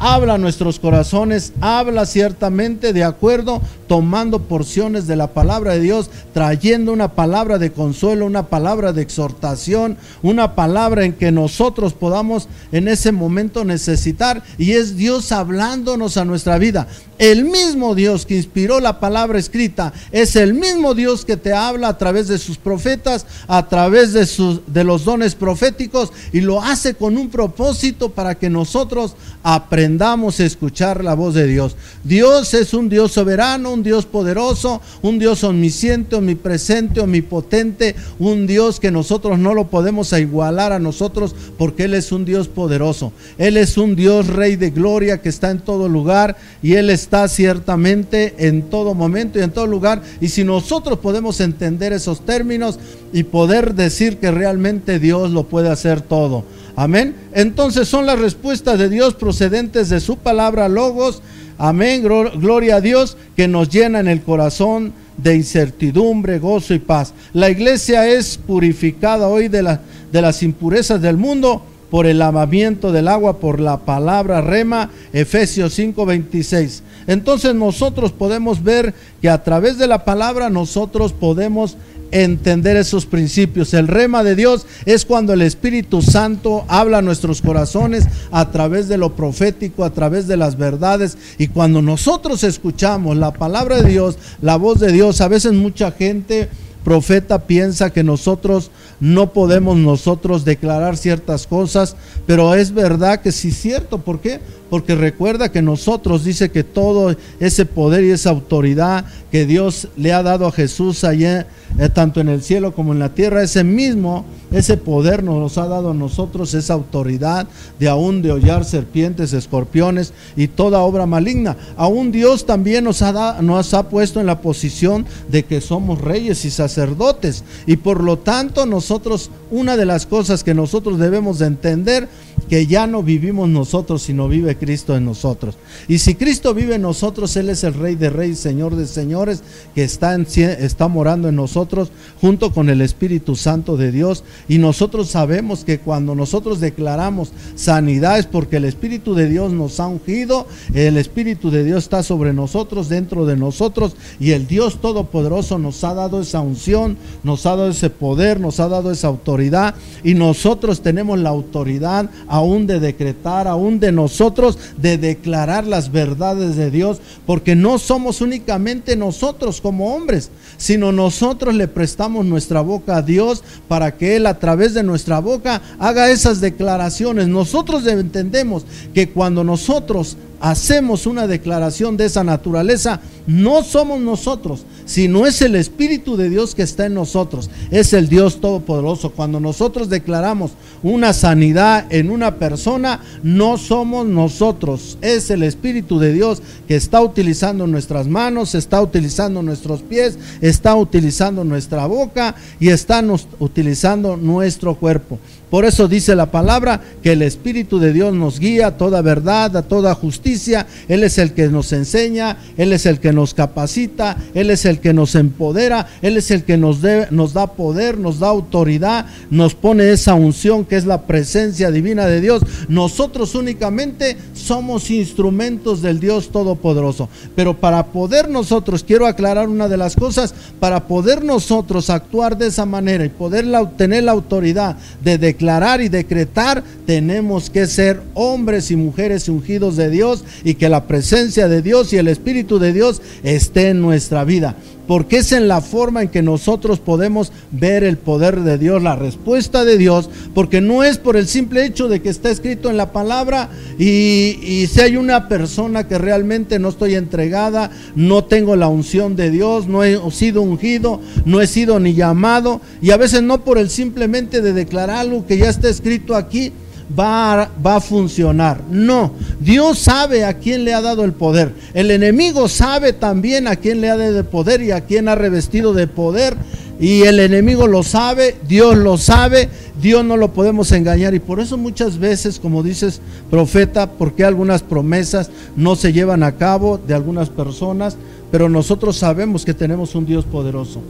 [0.00, 6.10] habla a nuestros corazones, habla ciertamente de acuerdo, tomando porciones de la palabra de Dios,
[6.32, 12.48] trayendo una palabra de consuelo, una palabra de exhortación, una palabra en que nosotros podamos
[12.72, 16.88] en ese momento necesitar, y es Dios hablándonos a nuestra vida.
[17.18, 21.88] El mismo Dios que inspiró la palabra escrita es el mismo Dios que te habla
[21.88, 26.62] a través de sus profetas, a través de, sus, de los dones proféticos y lo
[26.62, 31.76] hace con un propósito para que nosotros aprendamos a escuchar la voz de Dios.
[32.04, 38.78] Dios es un Dios soberano, un Dios poderoso, un Dios omnisciente, omnipresente, omnipotente, un Dios
[38.78, 43.12] que nosotros no lo podemos igualar a nosotros porque Él es un Dios poderoso.
[43.36, 47.00] Él es un Dios rey de gloria que está en todo lugar y Él es
[47.00, 50.02] está ciertamente en todo momento y en todo lugar.
[50.20, 52.78] Y si nosotros podemos entender esos términos
[53.12, 56.44] y poder decir que realmente Dios lo puede hacer todo.
[56.76, 57.14] Amén.
[57.34, 61.22] Entonces son las respuestas de Dios procedentes de su palabra logos.
[61.58, 62.02] Amén.
[62.02, 67.12] Gloria a Dios que nos llena en el corazón de incertidumbre, gozo y paz.
[67.32, 69.78] La iglesia es purificada hoy de,
[70.10, 75.76] de las impurezas del mundo por el lavamiento del agua, por la palabra rema, Efesios
[75.78, 76.82] 5:26.
[77.06, 81.76] Entonces nosotros podemos ver que a través de la palabra nosotros podemos
[82.10, 83.74] entender esos principios.
[83.74, 88.88] El rema de Dios es cuando el Espíritu Santo habla a nuestros corazones a través
[88.88, 91.16] de lo profético, a través de las verdades.
[91.38, 95.92] Y cuando nosotros escuchamos la palabra de Dios, la voz de Dios, a veces mucha
[95.92, 96.48] gente
[96.84, 98.70] profeta piensa que nosotros
[99.00, 103.98] no podemos nosotros declarar ciertas cosas, pero es verdad que sí cierto.
[103.98, 104.40] ¿Por qué?
[104.68, 110.12] Porque recuerda que nosotros dice que todo ese poder y esa autoridad que Dios le
[110.12, 111.46] ha dado a Jesús allá,
[111.78, 115.66] eh, tanto en el cielo como en la tierra, ese mismo, ese poder nos ha
[115.66, 117.46] dado a nosotros, esa autoridad
[117.78, 121.56] de aún de hollar serpientes, escorpiones y toda obra maligna.
[121.76, 126.44] Aún Dios también nos ha, nos ha puesto en la posición de que somos reyes
[126.44, 127.44] y sacerdotes.
[127.66, 132.08] Y por lo tanto nosotros, una de las cosas que nosotros debemos de entender,
[132.48, 135.56] que ya no vivimos nosotros, sino vive Cristo en nosotros.
[135.88, 139.42] Y si Cristo vive en nosotros, Él es el Rey de Reyes, Señor de Señores,
[139.74, 144.24] que está, en, está morando en nosotros junto con el Espíritu Santo de Dios.
[144.48, 149.80] Y nosotros sabemos que cuando nosotros declaramos sanidad es porque el Espíritu de Dios nos
[149.80, 154.80] ha ungido, el Espíritu de Dios está sobre nosotros, dentro de nosotros, y el Dios
[154.80, 159.08] Todopoderoso nos ha dado esa unción, nos ha dado ese poder, nos ha dado esa
[159.08, 159.74] autoridad,
[160.04, 166.54] y nosotros tenemos la autoridad aún de decretar, aún de nosotros de declarar las verdades
[166.54, 172.98] de Dios, porque no somos únicamente nosotros como hombres, sino nosotros le prestamos nuestra boca
[172.98, 177.26] a Dios para que Él a través de nuestra boca haga esas declaraciones.
[177.26, 178.64] Nosotros entendemos
[178.94, 185.54] que cuando nosotros hacemos una declaración de esa naturaleza, no somos nosotros, sino es el
[185.54, 189.10] Espíritu de Dios que está en nosotros, es el Dios Todopoderoso.
[189.10, 196.12] Cuando nosotros declaramos una sanidad en una persona, no somos nosotros, es el Espíritu de
[196.12, 202.70] Dios que está utilizando nuestras manos, está utilizando nuestros pies, está utilizando nuestra boca y
[202.70, 203.04] está
[203.38, 205.18] utilizando nuestro cuerpo.
[205.50, 209.56] Por eso dice la palabra que el Espíritu de Dios nos guía a toda verdad,
[209.56, 210.66] a toda justicia.
[210.86, 214.78] Él es el que nos enseña, Él es el que nos capacita, Él es el
[214.78, 216.78] que nos empodera, Él es el que nos,
[217.10, 222.06] nos da poder, nos da autoridad, nos pone esa unción que es la presencia divina
[222.06, 222.42] de Dios.
[222.68, 227.08] Nosotros únicamente somos instrumentos del Dios Todopoderoso.
[227.34, 232.46] Pero para poder nosotros, quiero aclarar una de las cosas, para poder nosotros actuar de
[232.46, 238.02] esa manera y poder tener la autoridad de declarar declarar y decretar, tenemos que ser
[238.12, 242.58] hombres y mujeres ungidos de Dios y que la presencia de Dios y el Espíritu
[242.58, 244.54] de Dios esté en nuestra vida.
[244.90, 248.96] Porque es en la forma en que nosotros podemos ver el poder de Dios, la
[248.96, 252.76] respuesta de Dios, porque no es por el simple hecho de que está escrito en
[252.76, 258.66] la palabra y, si hay una persona que realmente no estoy entregada, no tengo la
[258.66, 263.22] unción de Dios, no he sido ungido, no he sido ni llamado, y a veces
[263.22, 266.52] no por el simplemente de declarar algo que ya está escrito aquí,
[266.98, 268.60] va a, va a funcionar.
[268.70, 271.52] No, Dios sabe a quién le ha dado el poder.
[271.74, 275.14] El enemigo sabe también a quién le ha dado el poder y a quién ha
[275.14, 276.36] revestido de poder.
[276.80, 279.50] Y el enemigo lo sabe, Dios lo sabe,
[279.82, 281.12] Dios no lo podemos engañar.
[281.14, 286.36] Y por eso muchas veces, como dices, profeta, porque algunas promesas no se llevan a
[286.36, 287.98] cabo de algunas personas,
[288.30, 290.80] pero nosotros sabemos que tenemos un Dios poderoso.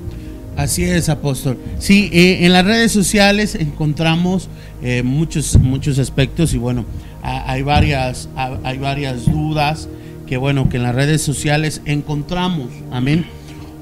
[0.61, 1.57] Así es, apóstol.
[1.79, 4.51] Sí, eh, en las redes sociales encontramos
[4.83, 6.85] eh, muchos, muchos aspectos y bueno,
[7.23, 9.89] hay varias, hay varias dudas
[10.27, 12.69] que bueno, que en las redes sociales encontramos.
[12.93, 13.25] Amén.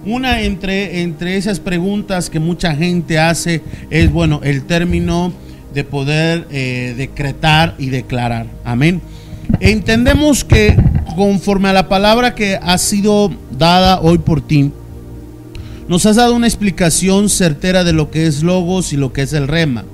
[0.06, 3.60] Una entre, entre esas preguntas que mucha gente hace
[3.90, 5.32] es, bueno, el término
[5.74, 8.46] de poder eh, decretar y declarar.
[8.64, 9.02] Amén.
[9.58, 10.76] Entendemos que
[11.16, 14.70] conforme a la palabra que ha sido dada hoy por ti,
[15.88, 19.32] nos has dado una explicación certera de lo que es logos y lo que es
[19.32, 19.84] el rema.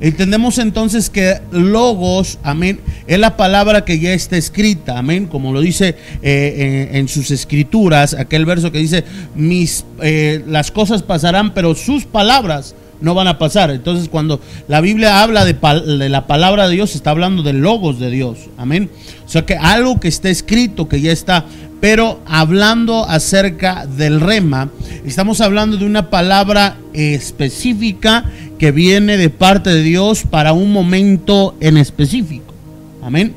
[0.00, 5.60] Entendemos entonces que logos, amén, es la palabra que ya está escrita, amén, como lo
[5.60, 9.04] dice eh, en, sus escrituras, aquel verso que dice,
[9.36, 13.70] mis, eh, las cosas pasarán, pero sus palabras no van a pasar.
[13.70, 18.00] Entonces cuando la Biblia habla de, de la palabra de Dios, está hablando de logos
[18.00, 18.90] de Dios, amén.
[19.24, 21.46] O sea que algo que está escrito, que ya está,
[21.82, 24.70] pero hablando acerca del rema,
[25.04, 28.24] estamos hablando de una palabra específica
[28.56, 32.54] que viene de parte de Dios para un momento en específico.
[33.02, 33.34] Amén.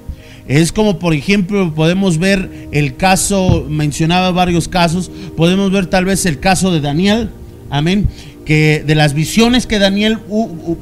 [0.48, 6.28] Es como, por ejemplo, podemos ver el caso, mencionaba varios casos, podemos ver tal vez
[6.28, 7.32] el caso de Daniel,
[7.72, 8.08] amén,
[8.46, 10.20] que de las visiones que Daniel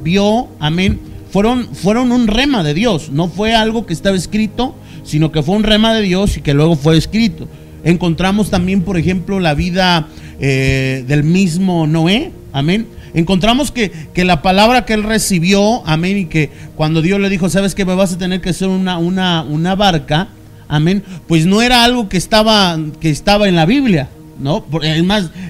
[0.02, 1.00] vio, amén,
[1.34, 5.56] fueron, fueron un rema de Dios, no fue algo que estaba escrito, sino que fue
[5.56, 7.48] un rema de Dios y que luego fue escrito.
[7.82, 10.06] Encontramos también, por ejemplo, la vida
[10.38, 12.86] eh, del mismo Noé, amén.
[13.14, 17.50] Encontramos que, que la palabra que él recibió, amén, y que cuando Dios le dijo,
[17.50, 20.28] sabes que me vas a tener que hacer una, una, una barca,
[20.68, 24.64] amén, pues no era algo que estaba, que estaba en la Biblia, ¿no?
[24.84, 25.02] Es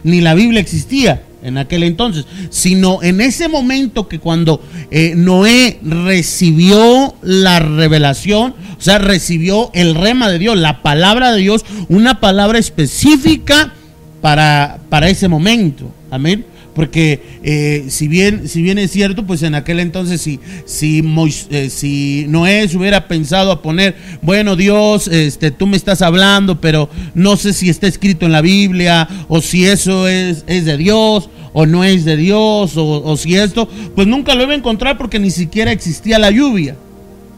[0.02, 5.78] ni la Biblia existía en aquel entonces, sino en ese momento que cuando eh, Noé
[5.83, 12.18] recibió la revelación, o sea, recibió el rema de Dios, la palabra de Dios, una
[12.18, 13.72] palabra específica
[14.20, 16.46] para, para ese momento, amén.
[16.74, 21.46] Porque eh, si bien si bien es cierto, pues en aquel entonces si si, Mois-
[21.50, 26.88] eh, si Noé hubiera pensado a poner, bueno Dios, este tú me estás hablando, pero
[27.14, 31.30] no sé si está escrito en la Biblia o si eso es, es de Dios
[31.52, 34.98] o no es de Dios o, o si esto, pues nunca lo iba a encontrar
[34.98, 36.76] porque ni siquiera existía la lluvia.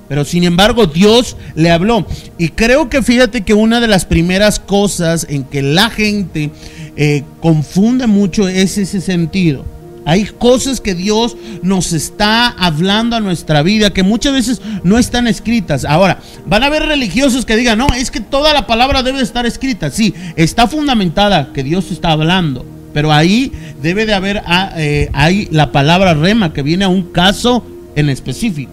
[0.09, 2.07] Pero sin embargo Dios le habló.
[2.38, 6.51] Y creo que fíjate que una de las primeras cosas en que la gente
[6.97, 9.64] eh, confunde mucho es ese sentido.
[10.07, 15.27] Hay cosas que Dios nos está hablando a nuestra vida que muchas veces no están
[15.27, 15.85] escritas.
[15.85, 19.47] Ahora, van a haber religiosos que digan, no, es que toda la palabra debe estar
[19.47, 19.90] escrita.
[19.90, 22.64] Sí, está fundamentada que Dios está hablando.
[22.95, 23.51] Pero ahí
[23.83, 25.11] debe de haber ah, eh,
[25.51, 27.66] la palabra rema que viene a un caso
[27.97, 28.71] en específico.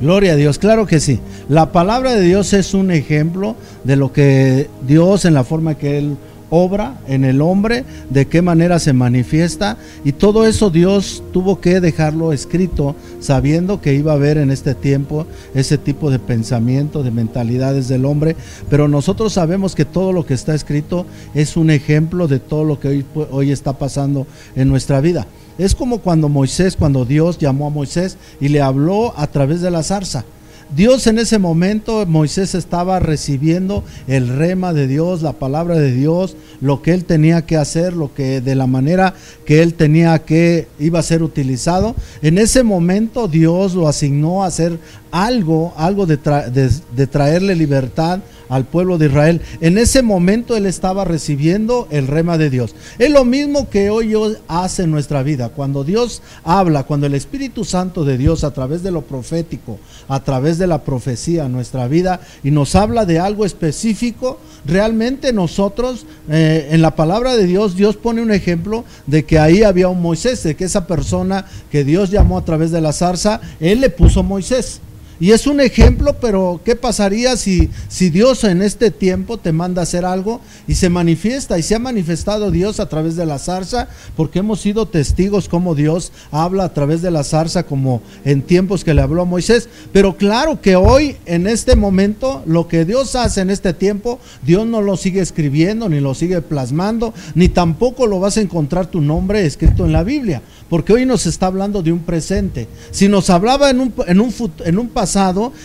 [0.00, 1.20] Gloria a Dios, claro que sí.
[1.48, 5.98] La palabra de Dios es un ejemplo de lo que Dios en la forma que
[5.98, 6.16] Él
[6.50, 11.80] obra en el hombre, de qué manera se manifiesta y todo eso Dios tuvo que
[11.80, 17.10] dejarlo escrito sabiendo que iba a haber en este tiempo ese tipo de pensamiento, de
[17.10, 18.36] mentalidades del hombre,
[18.70, 22.78] pero nosotros sabemos que todo lo que está escrito es un ejemplo de todo lo
[22.78, 25.26] que hoy, hoy está pasando en nuestra vida.
[25.58, 29.70] Es como cuando Moisés, cuando Dios llamó a Moisés y le habló a través de
[29.70, 30.24] la zarza.
[30.74, 36.36] Dios en ese momento, Moisés estaba recibiendo el rema de Dios, la palabra de Dios,
[36.60, 39.14] lo que él tenía que hacer, lo que de la manera
[39.44, 41.94] que él tenía que iba a ser utilizado.
[42.20, 44.78] En ese momento Dios lo asignó a hacer
[45.12, 48.18] algo, algo de, de traerle libertad
[48.48, 49.40] al pueblo de Israel.
[49.60, 52.74] En ese momento él estaba recibiendo el rema de Dios.
[52.98, 54.14] Es lo mismo que hoy
[54.48, 55.50] hace en nuestra vida.
[55.50, 59.78] Cuando Dios habla, cuando el Espíritu Santo de Dios a través de lo profético,
[60.08, 65.32] a través de la profecía en nuestra vida y nos habla de algo específico, realmente
[65.32, 69.88] nosotros eh, en la palabra de Dios, Dios pone un ejemplo de que ahí había
[69.88, 73.80] un Moisés, de que esa persona que Dios llamó a través de la zarza, él
[73.80, 74.80] le puso Moisés.
[75.18, 79.80] Y es un ejemplo, pero ¿qué pasaría si, si Dios en este tiempo te manda
[79.80, 81.58] a hacer algo y se manifiesta?
[81.58, 85.74] Y se ha manifestado Dios a través de la zarza, porque hemos sido testigos como
[85.74, 89.68] Dios habla a través de la zarza, como en tiempos que le habló a Moisés.
[89.92, 94.66] Pero claro que hoy, en este momento, lo que Dios hace en este tiempo, Dios
[94.66, 99.00] no lo sigue escribiendo, ni lo sigue plasmando, ni tampoco lo vas a encontrar tu
[99.00, 102.68] nombre escrito en la Biblia porque hoy nos está hablando de un presente.
[102.90, 105.05] Si nos hablaba en un, en un, en un pasado,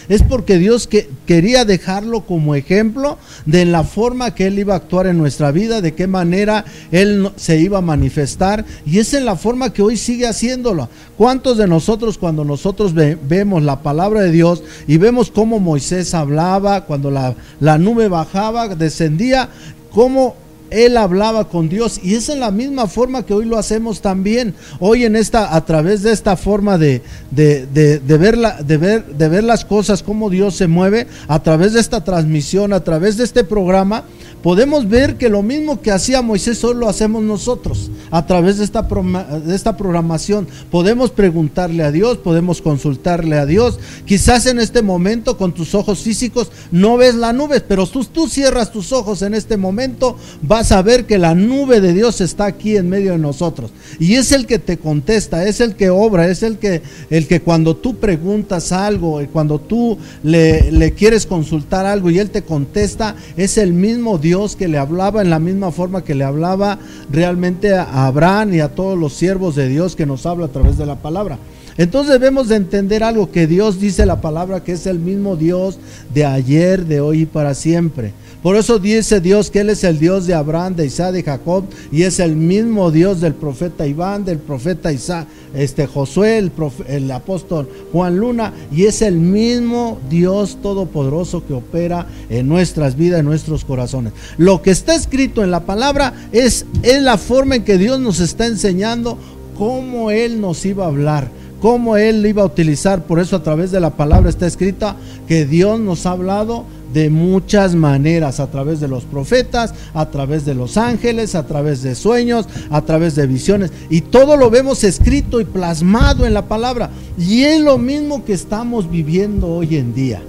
[0.09, 4.77] es porque Dios que, quería dejarlo como ejemplo de la forma que Él iba a
[4.77, 9.25] actuar en nuestra vida, de qué manera Él se iba a manifestar, y es en
[9.25, 10.89] la forma que hoy sigue haciéndolo.
[11.17, 16.85] ¿Cuántos de nosotros cuando nosotros vemos la palabra de Dios y vemos cómo Moisés hablaba,
[16.85, 19.49] cuando la, la nube bajaba, descendía,
[19.91, 20.35] cómo
[20.71, 24.55] él hablaba con Dios y es en la misma forma que hoy lo hacemos también.
[24.79, 29.29] Hoy en esta, a través de esta forma de, de, de, ver, de, ver, de
[29.29, 33.25] ver las cosas, cómo Dios se mueve, a través de esta transmisión, a través de
[33.25, 34.05] este programa,
[34.41, 38.65] podemos ver que lo mismo que hacía Moisés hoy lo hacemos nosotros a través de
[38.65, 40.47] esta, de esta programación.
[40.69, 43.79] Podemos preguntarle a Dios, podemos consultarle a Dios.
[44.05, 48.27] Quizás en este momento con tus ojos físicos no ves la nube, pero tú, tú
[48.27, 52.45] cierras tus ojos en este momento, vas a ver que la nube de Dios está
[52.45, 53.71] aquí en medio de nosotros.
[53.99, 57.41] Y es el que te contesta, es el que obra, es el que, el que
[57.41, 63.15] cuando tú preguntas algo, cuando tú le, le quieres consultar algo y Él te contesta,
[63.37, 66.79] es el mismo Dios Dios que le hablaba en la misma forma que le hablaba
[67.09, 70.77] realmente a Abraham y a todos los siervos de Dios que nos habla a través
[70.77, 71.37] de la palabra.
[71.77, 75.79] Entonces debemos de entender algo que Dios dice la palabra que es el mismo Dios
[76.13, 78.13] de ayer, de hoy y para siempre.
[78.41, 81.65] Por eso dice Dios que Él es el Dios de Abraham, de Isaac, de Jacob,
[81.91, 86.51] y es el mismo Dios del profeta Iván, del profeta Isaac, este Josué, el,
[86.87, 93.19] el apóstol Juan Luna, y es el mismo Dios todopoderoso que opera en nuestras vidas,
[93.19, 94.13] en nuestros corazones.
[94.39, 98.19] Lo que está escrito en la palabra es, es la forma en que Dios nos
[98.19, 99.19] está enseñando
[99.55, 103.03] cómo Él nos iba a hablar cómo Él iba a utilizar.
[103.03, 104.95] Por eso a través de la palabra está escrita
[105.27, 110.43] que Dios nos ha hablado de muchas maneras, a través de los profetas, a través
[110.43, 113.71] de los ángeles, a través de sueños, a través de visiones.
[113.89, 116.89] Y todo lo vemos escrito y plasmado en la palabra.
[117.17, 120.21] Y es lo mismo que estamos viviendo hoy en día.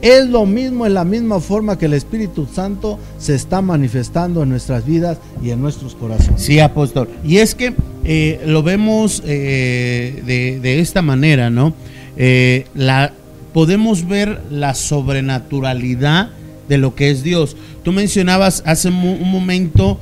[0.00, 4.50] Es lo mismo en la misma forma que el Espíritu Santo se está manifestando en
[4.50, 6.40] nuestras vidas y en nuestros corazones.
[6.40, 7.08] Sí, apóstol.
[7.24, 7.74] Y es que
[8.04, 11.74] eh, lo vemos eh, de, esta manera, ¿no?
[12.16, 13.12] Eh, la,
[13.52, 16.30] podemos ver la sobrenaturalidad
[16.68, 17.56] de lo que es Dios.
[17.82, 19.98] Tú mencionabas hace un momento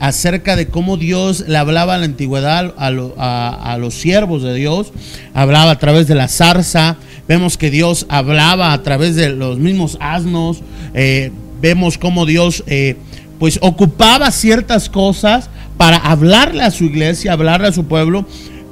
[0.00, 4.92] acerca de cómo Dios le hablaba en la antigüedad a, los siervos de Dios,
[5.34, 6.96] hablaba a través de la zarza,
[7.28, 10.62] vemos que Dios hablaba a través de los mismos asnos,
[10.94, 12.96] eh, vemos cómo Dios eh,
[13.38, 18.26] pues ocupaba ciertas cosas para hablarle a su iglesia, hablarle a su pueblo,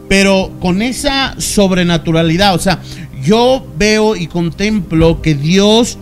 [0.09, 2.81] pero con esa sobrenaturalidad, o sea,
[3.23, 5.99] yo veo y contemplo que Dios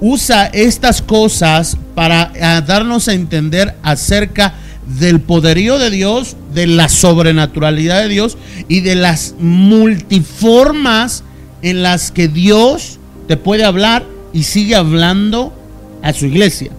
[0.00, 4.54] usa estas cosas para eh, darnos a entender acerca
[4.98, 11.24] del poderío de Dios, de la sobrenaturalidad de Dios y de las multiformas
[11.62, 15.52] en las que Dios te puede hablar y sigue hablando
[16.02, 16.70] a su iglesia.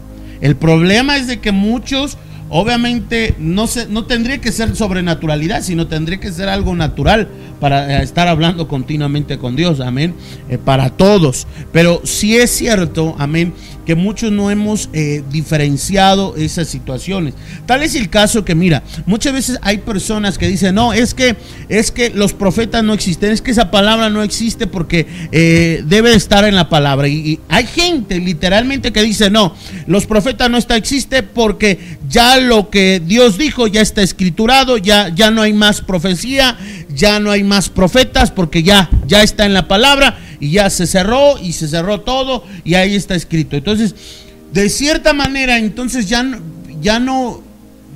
[0.41, 2.17] El problema es de que muchos
[2.49, 7.27] obviamente no, se, no tendría que ser sobrenaturalidad, sino tendría que ser algo natural
[7.59, 10.15] para eh, estar hablando continuamente con Dios, amén,
[10.49, 11.47] eh, para todos.
[11.71, 13.53] Pero sí es cierto, amén,
[13.85, 17.33] que muchos no hemos eh, diferenciado esas situaciones.
[17.65, 21.35] Tal es el caso que, mira, muchas veces hay personas que dicen, no, es que,
[21.67, 25.07] es que los profetas no existen, es que esa palabra no existe porque
[25.85, 27.07] debe estar en la palabra.
[27.07, 29.55] Y, hay gente literalmente que dice, no,
[29.87, 35.09] los profetas no está, existe porque ya lo que Dios dijo ya está escriturado, ya,
[35.09, 36.57] ya no hay más profecía,
[36.93, 40.87] ya no hay más profetas porque ya, ya está en la palabra y ya se
[40.87, 43.55] cerró y se cerró todo y ahí está escrito.
[43.55, 43.95] Entonces,
[44.53, 46.25] de cierta manera, entonces ya,
[46.81, 47.43] ya no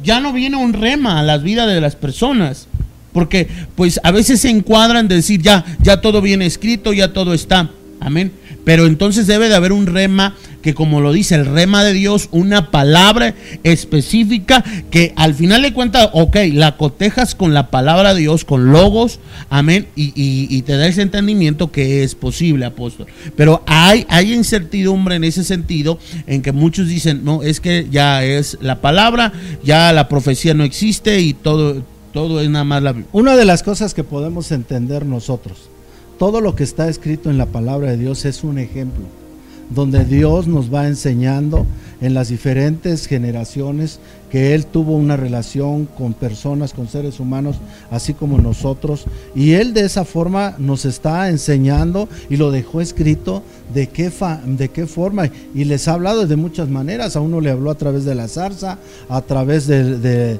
[0.03, 2.67] ya no viene un rema a las vidas de las personas,
[3.13, 7.33] porque pues a veces se encuadran de decir ya ya todo viene escrito, ya todo
[7.33, 7.69] está.
[7.99, 8.33] Amén.
[8.63, 12.29] Pero entonces debe de haber un rema que como lo dice el rema de Dios,
[12.31, 18.21] una palabra específica que al final de cuentas, ok, la cotejas con la palabra de
[18.21, 23.07] Dios, con logos, amén, y, te da ese entendimiento que es posible, apóstol.
[23.35, 28.23] Pero hay, hay incertidumbre en ese sentido, en que muchos dicen, no, es que ya
[28.23, 29.33] es la palabra,
[29.63, 31.83] ya la profecía no existe y todo,
[32.13, 32.95] todo es nada más la...
[33.11, 35.69] Una de las cosas que podemos entender nosotros,
[36.17, 39.03] todo lo que está escrito en la palabra de Dios es un ejemplo,
[39.73, 41.65] donde Dios nos va enseñando
[42.01, 43.99] en las diferentes generaciones
[44.29, 47.57] que Él tuvo una relación con personas, con seres humanos,
[47.91, 49.05] así como nosotros.
[49.35, 53.43] Y Él de esa forma nos está enseñando y lo dejó escrito
[53.73, 54.11] de qué,
[54.47, 55.29] de qué forma.
[55.53, 57.15] Y les ha hablado de muchas maneras.
[57.15, 60.39] A uno le habló a través de la zarza, a través del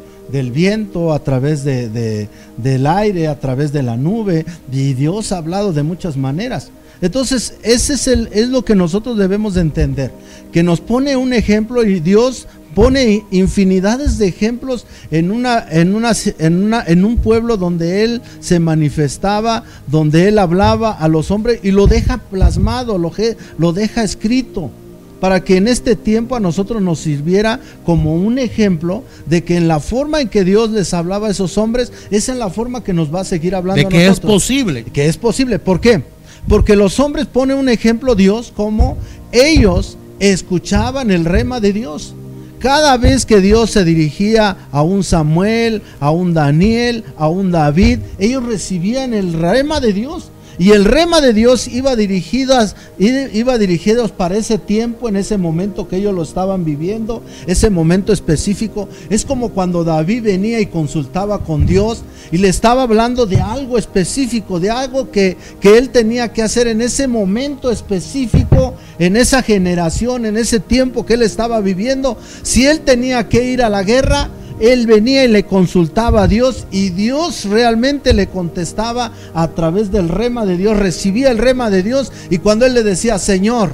[0.51, 2.27] viento, a través de,
[2.57, 4.43] del aire, a través de la nube.
[4.71, 6.71] Y Dios ha hablado de muchas maneras.
[7.03, 10.13] Entonces, ese es, el, es lo que nosotros debemos de entender,
[10.53, 16.13] que nos pone un ejemplo y Dios pone infinidades de ejemplos en, una, en, una,
[16.39, 21.59] en, una, en un pueblo donde Él se manifestaba, donde Él hablaba a los hombres
[21.61, 23.11] y lo deja plasmado, lo,
[23.57, 24.71] lo deja escrito
[25.19, 29.67] para que en este tiempo a nosotros nos sirviera como un ejemplo de que en
[29.67, 32.93] la forma en que Dios les hablaba a esos hombres, es en la forma que
[32.93, 33.83] nos va a seguir hablando.
[33.83, 34.85] De que es posible.
[34.85, 35.59] Que es posible.
[35.59, 36.01] ¿Por qué?
[36.47, 38.97] Porque los hombres ponen un ejemplo Dios como
[39.31, 42.13] ellos escuchaban el rema de Dios.
[42.59, 47.99] Cada vez que Dios se dirigía a un Samuel, a un Daniel, a un David,
[48.19, 50.29] ellos recibían el rema de Dios.
[50.59, 55.87] Y el rema de Dios iba dirigidas, iba dirigidos para ese tiempo, en ese momento
[55.87, 58.87] que ellos lo estaban viviendo, ese momento específico.
[59.09, 63.77] Es como cuando David venía y consultaba con Dios y le estaba hablando de algo
[63.77, 69.41] específico, de algo que, que él tenía que hacer en ese momento específico, en esa
[69.41, 72.17] generación, en ese tiempo que él estaba viviendo.
[72.43, 74.29] Si él tenía que ir a la guerra,
[74.63, 80.07] él venía y le consultaba a Dios y Dios realmente le contestaba a través del
[80.07, 83.71] rema de Dios, recibía el rema de Dios y cuando él le decía, Señor,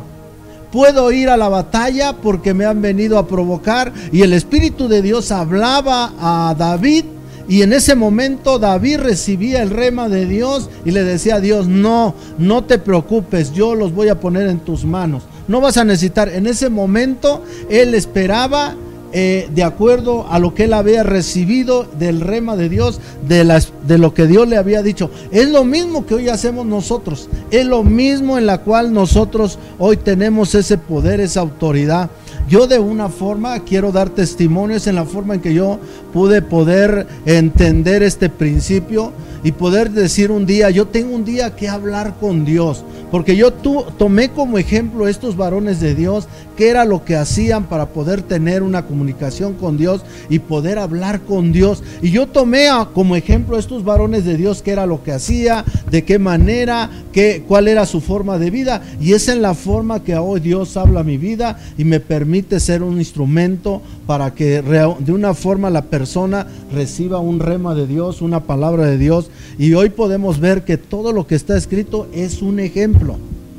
[0.72, 5.04] puedo ir a la batalla porque me han venido a provocar y el Espíritu de
[5.04, 7.06] Dios hablaba a David
[7.48, 11.68] y en ese momento David recibía el rema de Dios y le decía a Dios,
[11.68, 15.22] no, no te preocupes, yo los voy a poner en tus manos.
[15.48, 16.30] No vas a necesitar.
[16.30, 18.76] En ese momento él esperaba
[19.12, 23.98] eh, de acuerdo a lo que él había recibido del rema de Dios, de, de
[23.98, 25.10] lo que Dios le había dicho.
[25.32, 29.98] Es lo mismo que hoy hacemos nosotros, es lo mismo en la cual nosotros hoy
[29.98, 32.10] tenemos ese poder, esa autoridad.
[32.48, 35.80] Yo de una forma quiero dar testimonios en la forma en que yo
[36.12, 39.12] pude poder entender este principio
[39.44, 42.84] y poder decir un día, yo tengo un día que hablar con Dios.
[43.12, 47.88] Porque yo tomé como ejemplo estos varones de Dios, qué era lo que hacían para
[47.88, 51.82] poder tener una comunicación con Dios y poder hablar con Dios.
[52.02, 56.04] Y yo tomé como ejemplo estos varones de Dios, qué era lo que hacía, de
[56.04, 58.82] qué manera, qué, cuál era su forma de vida.
[59.00, 62.84] Y es en la forma que hoy Dios habla mi vida y me permite ser
[62.84, 68.42] un instrumento para que de una forma la persona reciba un rema de Dios, una
[68.42, 69.30] palabra de Dios.
[69.58, 72.99] Y hoy podemos ver que todo lo que está escrito es un ejemplo,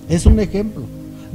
[0.08, 0.82] es un ejemplo.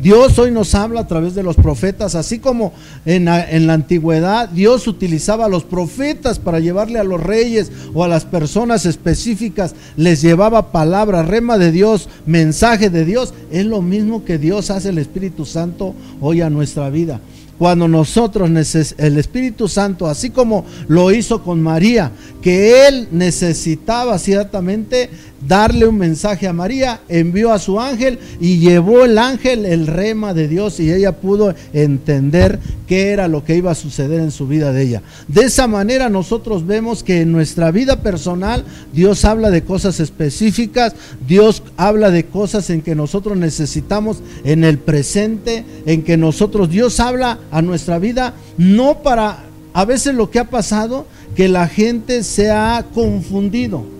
[0.02, 2.74] Dios hoy nos habla a través de los profetas, así como
[3.06, 7.72] en la, en la, antigüedad Dios utilizaba a los profetas para llevarle a los reyes
[7.94, 13.34] o a las personas específicas, les llevaba palabra, rema de Dios, mensaje de Dios.
[13.52, 17.22] Es lo mismo que Dios hace el Espíritu Santo hoy a nuestra vida
[17.58, 18.50] cuando nosotros,
[18.98, 25.10] el Espíritu Santo, así como lo hizo con María, que él necesitaba ciertamente
[25.48, 30.34] darle un mensaje a María, envió a su ángel y llevó el ángel el rema
[30.34, 34.48] de Dios y ella pudo entender qué era lo que iba a suceder en su
[34.48, 35.02] vida de ella.
[35.28, 40.96] De esa manera nosotros vemos que en nuestra vida personal Dios habla de cosas específicas,
[41.28, 47.00] Dios habla de cosas en que nosotros necesitamos en el presente, en que nosotros, Dios
[47.00, 49.44] habla a nuestra vida no para,
[49.74, 53.95] a veces lo que ha pasado, que la gente se ha confundido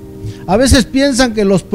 [0.48, 1.66] a veces piensan que los,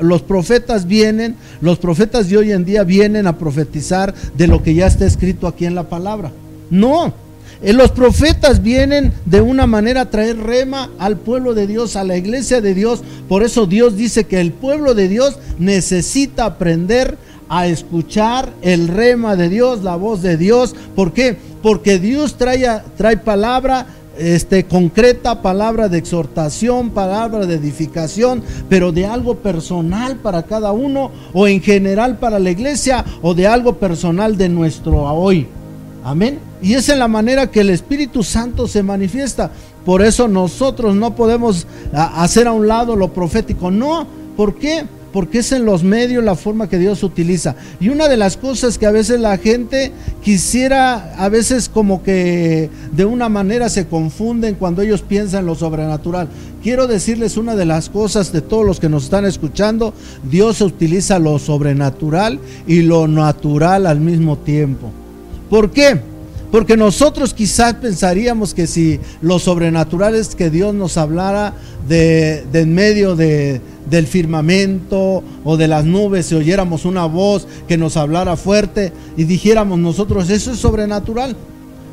[0.00, 4.74] los profetas vienen, los profetas de hoy en día vienen a profetizar de lo que
[4.74, 6.32] ya está escrito aquí en la palabra.
[6.70, 7.14] No,
[7.62, 12.04] eh, los profetas vienen de una manera a traer rema al pueblo de Dios, a
[12.04, 13.02] la iglesia de Dios.
[13.28, 17.16] Por eso Dios dice que el pueblo de Dios necesita aprender
[17.48, 20.74] a escuchar el rema de Dios, la voz de Dios.
[20.94, 21.36] ¿Por qué?
[21.62, 23.86] Porque Dios trae, trae palabra
[24.18, 31.10] este, concreta, palabra de exhortación, palabra de edificación, pero de algo personal para cada uno
[31.32, 35.48] o en general para la iglesia o de algo personal de nuestro hoy.
[36.04, 36.38] Amén.
[36.62, 39.50] Y es la manera que el Espíritu Santo se manifiesta.
[39.84, 43.70] Por eso nosotros no podemos hacer a un lado lo profético.
[43.70, 44.06] No.
[44.36, 44.84] ¿Por qué?
[45.16, 47.56] Porque es en los medios la forma que Dios utiliza.
[47.80, 49.90] Y una de las cosas que a veces la gente
[50.22, 55.54] quisiera, a veces como que de una manera se confunden cuando ellos piensan en lo
[55.54, 56.28] sobrenatural.
[56.62, 59.94] Quiero decirles una de las cosas de todos los que nos están escuchando,
[60.30, 64.90] Dios utiliza lo sobrenatural y lo natural al mismo tiempo.
[65.48, 65.98] ¿Por qué?
[66.50, 71.54] Porque nosotros quizás pensaríamos que si lo sobrenatural es que Dios nos hablara
[71.88, 77.76] de, en medio de, del firmamento o de las nubes, si oyéramos una voz que
[77.76, 81.36] nos hablara fuerte y dijéramos nosotros, eso es sobrenatural.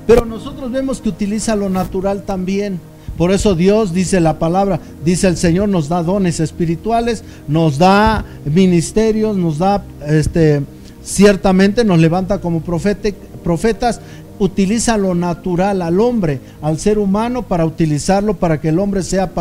[0.06, 2.80] Pero nosotros vemos que utiliza lo natural también.
[3.18, 8.26] Por eso Dios dice la palabra, dice el Señor nos da dones espirituales, nos da
[8.46, 10.62] ministerios, nos da este
[11.04, 14.00] ciertamente nos levanta como profetas,
[14.40, 19.32] utiliza lo natural al hombre, al ser humano, para utilizarlo, para que el hombre sea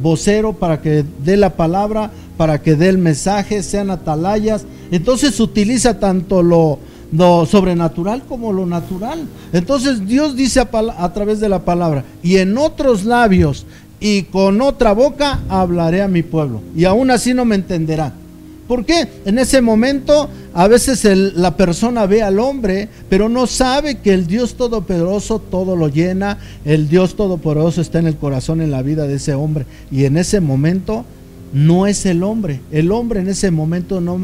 [0.00, 4.64] vocero, para que dé la palabra, para que dé el mensaje, sean atalayas.
[4.90, 6.78] Entonces utiliza tanto lo,
[7.46, 9.26] sobrenatural como lo natural.
[9.52, 10.68] Entonces Dios dice a,
[10.98, 13.66] a través de la palabra, y en otros labios
[14.00, 18.12] y con otra boca hablaré a mi pueblo, y aún así no me entenderá.
[18.72, 19.06] ¿Por qué?
[19.26, 21.04] En ese momento a veces
[21.34, 26.38] la persona ve al hombre, pero no sabe que el Dios Todopoderoso todo lo llena,
[26.64, 29.66] el Dios Todopoderoso está en el corazón, en la vida de ese hombre.
[29.90, 31.04] Y en ese momento
[31.52, 32.62] no es el hombre.
[32.70, 34.18] El hombre en ese momento no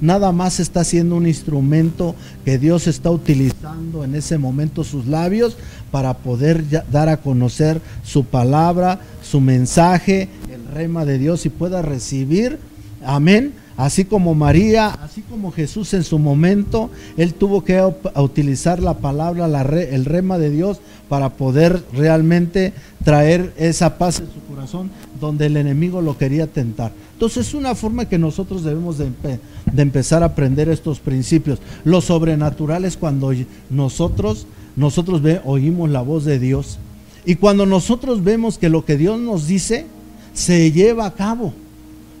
[0.00, 2.14] nada más está siendo un instrumento
[2.46, 5.58] que Dios está utilizando en ese momento sus labios
[5.90, 11.82] para poder dar a conocer su palabra, su mensaje, el rema de Dios y pueda
[11.82, 12.58] recibir,
[13.04, 17.82] amén, Así como María, así como Jesús en su momento, él tuvo que
[18.16, 22.72] utilizar la palabra, el rema de Dios para poder realmente
[23.04, 24.90] traer esa paz en su corazón
[25.20, 26.92] donde el enemigo lo quería tentar.
[27.14, 29.10] Entonces es una forma que nosotros debemos de,
[29.76, 31.58] empezar a aprender estos principios.
[31.84, 33.32] Lo sobrenatural es cuando
[33.68, 34.46] nosotros,
[34.76, 36.78] nosotros oímos la voz de Dios
[37.24, 39.86] y cuando nosotros vemos que lo que Dios nos dice
[40.32, 41.52] se lleva a cabo.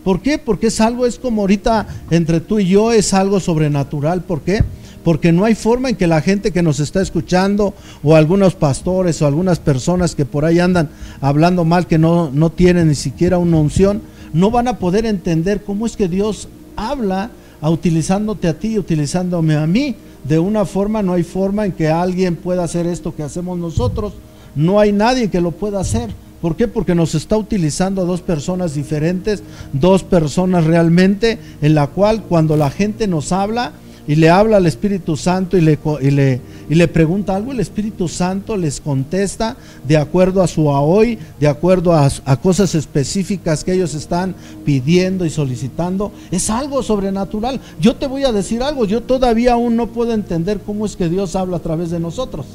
[0.04, 0.38] ¿Por qué?
[0.38, 4.22] Porque es algo, es como ahorita entre tú y yo, es algo sobrenatural.
[4.22, 4.64] ¿Por qué?
[5.04, 9.20] Porque no hay forma en que la gente que nos está escuchando, o algunos pastores,
[9.20, 10.90] o algunas personas que por ahí andan
[11.20, 15.62] hablando mal, que no, no tienen ni siquiera una unción, no van a poder entender
[15.64, 17.30] cómo es que Dios habla
[17.60, 19.96] a utilizándote a ti, utilizándome a mí.
[20.24, 24.14] De una forma, no hay forma en que alguien pueda hacer esto que hacemos nosotros.
[24.54, 26.10] No hay nadie que lo pueda hacer.
[26.40, 26.68] ¿Por qué?
[26.68, 32.56] Porque nos está utilizando a dos personas diferentes, dos personas realmente, en la cual cuando
[32.56, 33.72] la gente nos habla
[34.06, 37.60] y le habla al Espíritu Santo y le, y le, y le pregunta algo, el
[37.60, 43.62] Espíritu Santo les contesta de acuerdo a su hoy, de acuerdo a, a cosas específicas
[43.62, 44.34] que ellos están
[44.64, 46.10] pidiendo y solicitando.
[46.30, 47.60] Es algo sobrenatural.
[47.78, 51.10] Yo te voy a decir algo, yo todavía aún no puedo entender cómo es que
[51.10, 52.46] Dios habla a través de nosotros.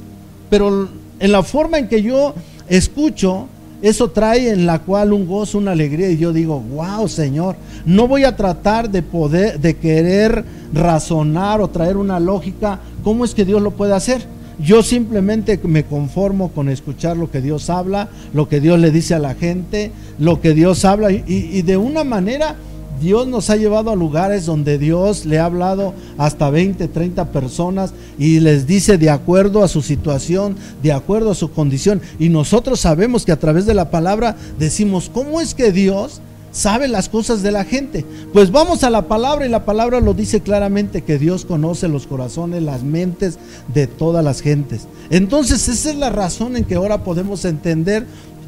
[0.50, 2.34] Pero en la forma en que yo
[2.68, 3.48] escucho,
[3.86, 7.56] eso trae en la cual un gozo, una alegría y yo digo, wow Señor,
[7.86, 13.36] no voy a tratar de poder, de querer razonar o traer una lógica, ¿cómo es
[13.36, 14.26] que Dios lo puede hacer?
[14.58, 19.14] Yo simplemente me conformo con escuchar lo que Dios habla, lo que Dios le dice
[19.14, 22.56] a la gente, lo que Dios habla y, y de una manera
[23.00, 27.94] Dios nos ha llevado a lugares donde Dios le ha hablado hasta 20, 30 personas
[28.18, 32.02] y les dice de acuerdo a su situación, de acuerdo a su condición.
[32.20, 36.22] Y nosotros sabemos que a través de la palabra decimos, ¿cómo es que Dios
[36.52, 38.06] sabe las cosas de la gente?
[38.32, 42.08] Pues vamos a la palabra y la palabra lo dice claramente que Dios conoce los
[42.08, 43.38] corazones, las mentes
[43.74, 44.88] de todas las gentes.
[45.10, 48.06] Entonces esa es la razón en que ahora podemos entender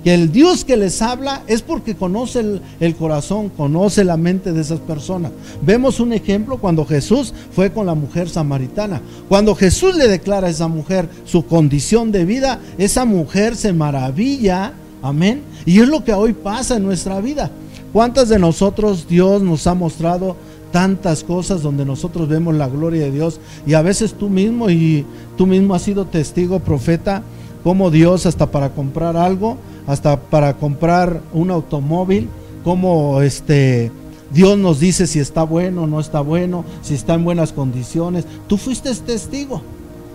[0.08, 4.62] que el Dios que les habla es porque conoce el, corazón, conoce la mente de
[4.62, 5.34] esas personas.
[5.62, 9.02] Vemos un ejemplo cuando Jesús fue con la mujer samaritana.
[9.28, 14.72] Cuando Jesús le declara a esa mujer su condición de vida, esa mujer se maravilla,
[15.02, 15.42] amén.
[15.66, 17.52] Y es lo que hoy pasa en nuestra vida.
[17.92, 20.38] ¿Cuántas de nosotros Dios nos ha mostrado
[20.72, 25.06] tantas cosas donde nosotros vemos la gloria de Dios y a veces tú mismo y
[25.36, 27.24] tú mismo has sido testigo profeta
[27.68, 29.58] como Dios hasta para comprar algo
[29.88, 32.30] hasta para comprar un automóvil,
[32.64, 33.92] como este
[34.32, 38.24] Dios nos dice si está bueno no está bueno, si está en buenas condiciones.
[38.48, 39.62] Tú fuiste testigo.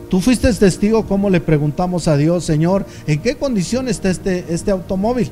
[0.08, 4.70] Tú fuiste testigo como le preguntamos a Dios, Señor, ¿en qué condición está este, este
[4.70, 5.30] automóvil?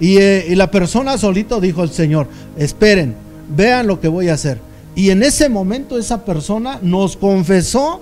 [0.00, 3.14] Y, eh, y la persona solito dijo el Señor, esperen,
[3.56, 4.58] vean lo que voy a hacer.
[4.96, 8.00] Y en ese momento esa persona nos confesó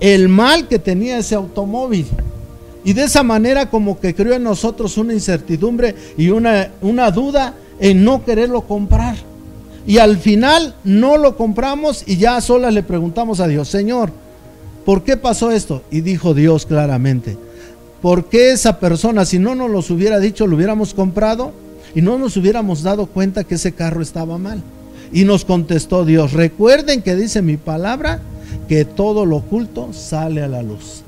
[0.00, 2.04] el mal que tenía ese automóvil.
[2.88, 7.52] Y de esa manera como que creó en nosotros una incertidumbre y una, una duda
[7.80, 9.14] en no quererlo comprar.
[9.86, 14.10] Y al final no lo compramos y ya a solas le preguntamos a Dios, Señor,
[14.86, 15.82] ¿por qué pasó esto?
[15.90, 17.36] Y dijo Dios claramente,
[18.00, 21.52] ¿por qué esa persona, si no nos los hubiera dicho, lo hubiéramos comprado
[21.94, 24.62] y no nos hubiéramos dado cuenta que ese carro estaba mal?
[25.12, 28.22] Y nos contestó Dios, recuerden que dice mi palabra,
[28.66, 31.04] que todo lo oculto sale a la luz.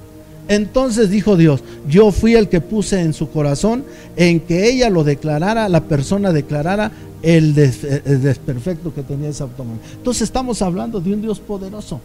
[0.51, 3.84] Entonces dijo Dios, yo fui el que puse en su corazón
[4.16, 6.90] en que ella lo declarara, la persona declarara
[7.22, 9.80] el, desperfecto que tenía ese automóvil.
[9.94, 12.01] Entonces estamos hablando de un Dios poderoso.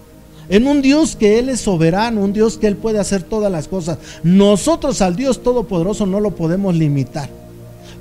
[0.47, 3.67] En un Dios que Él es soberano, un Dios que Él puede hacer todas las
[3.67, 3.97] cosas.
[4.21, 7.31] Nosotros al Dios Todopoderoso no lo podemos limitar.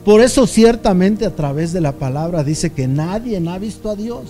[0.04, 4.24] Por eso ciertamente a través de la palabra dice que nadie ha visto a Dios.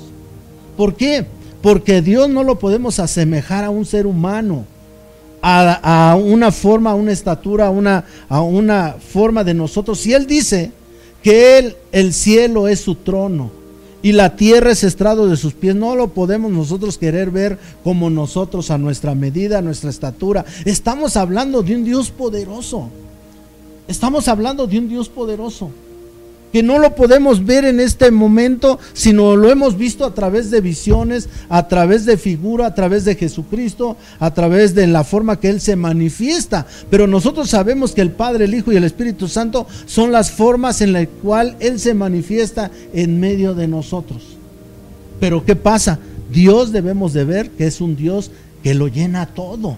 [0.76, 1.26] ¿Por qué?
[1.60, 4.64] Porque Dios no lo podemos asemejar a un ser humano
[5.46, 10.00] a, una forma, a una estatura, a una, a una forma de nosotros.
[10.00, 10.72] Si Él dice
[11.22, 13.50] que el cielo es su trono
[14.02, 18.08] y la tierra es estrado de sus pies, no lo podemos nosotros querer ver como
[18.08, 20.44] nosotros a nuestra medida, a nuestra estatura.
[20.64, 22.88] Estamos hablando de un Dios poderoso.
[23.86, 25.70] Estamos hablando de un Dios poderoso
[26.54, 30.60] que no lo podemos ver en este momento, sino lo hemos visto a través de
[30.60, 35.48] visiones, a través de figura, a través de Jesucristo, a través de la forma que
[35.48, 36.64] Él se manifiesta.
[36.90, 40.80] Pero nosotros sabemos que el Padre, el Hijo y el Espíritu Santo son las formas
[40.80, 44.22] en las cuales Él se manifiesta en medio de nosotros.
[45.18, 45.98] Pero ¿qué pasa?
[46.30, 48.30] Dios debemos de ver que es un Dios
[48.62, 49.76] que lo llena todo.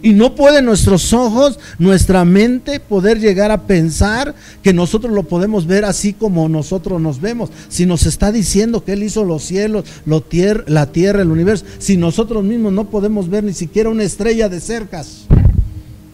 [0.00, 5.66] Y no puede nuestros ojos, nuestra mente poder llegar a pensar que nosotros lo podemos
[5.66, 7.50] ver así como nosotros nos vemos.
[7.68, 12.44] Si nos está diciendo que Él hizo los cielos, la tierra, el universo, si nosotros
[12.44, 15.26] mismos no podemos ver ni siquiera una estrella de cercas.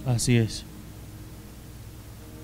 [0.07, 0.65] Así es.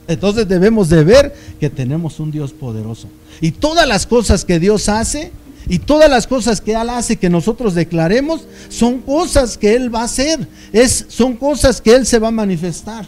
[0.09, 3.09] Entonces debemos de ver que tenemos un Dios poderoso.
[3.41, 5.31] Y todas las cosas que Dios hace,
[5.71, 10.01] y todas las cosas que Él hace que nosotros declaremos son cosas que Él va
[10.01, 13.07] a hacer, es, son cosas que Él se va a manifestar.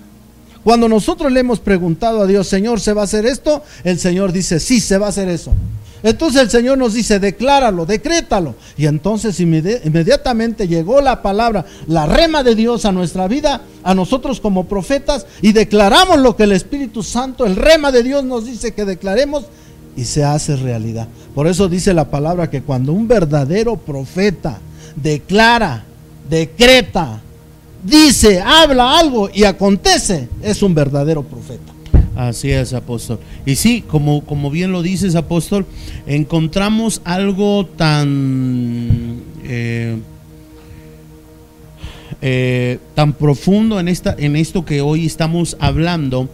[0.63, 3.65] Cuando nosotros le hemos preguntado a Dios, Señor, ¿se va a hacer esto?
[3.83, 5.53] El Señor dice, sí, se va a hacer eso.
[6.05, 8.55] Entonces el Señor nos dice, decláralo, decrétalo.
[8.77, 14.41] Y entonces inmediatamente llegó la palabra, la rema de Dios a nuestra vida, a nosotros
[14.41, 18.73] como profetas, y declaramos lo que el Espíritu Santo, el rema de Dios nos dice
[18.73, 19.47] que declaremos,
[19.97, 21.09] y se hace realidad.
[21.35, 24.59] Por eso dice la palabra que cuando un verdadero profeta
[24.97, 25.85] declara,
[26.29, 27.21] decreta,
[27.83, 31.73] dice, habla algo y acontece, es un verdadero profeta.
[32.15, 33.19] Así es, apóstol.
[33.47, 35.65] Y sí, como, como bien lo dices, apóstol,
[36.07, 39.97] encontramos algo tan, eh,
[42.21, 46.29] eh, tan profundo en, esta, en esto que hoy estamos hablando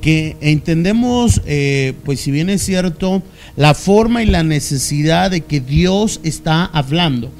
[0.00, 3.22] que entendemos, eh, pues si bien es cierto,
[3.56, 7.30] la forma y la necesidad de que Dios está hablando.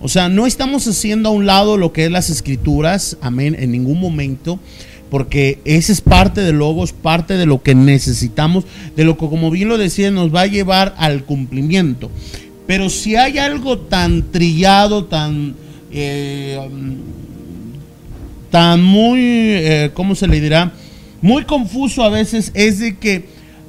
[0.00, 3.70] O sea, no estamos haciendo a un lado lo que es las escrituras, amén, en
[3.70, 4.58] ningún momento,
[5.10, 8.64] porque ese es parte del logos, parte de lo que necesitamos,
[8.96, 12.10] de lo que, como bien lo decía, nos va a llevar al cumplimiento.
[12.66, 15.54] Pero si hay algo tan trillado, tan,
[15.92, 16.58] eh,
[18.50, 20.72] tan muy, eh, ¿cómo se le dirá?
[21.22, 23.24] muy confuso a veces es de que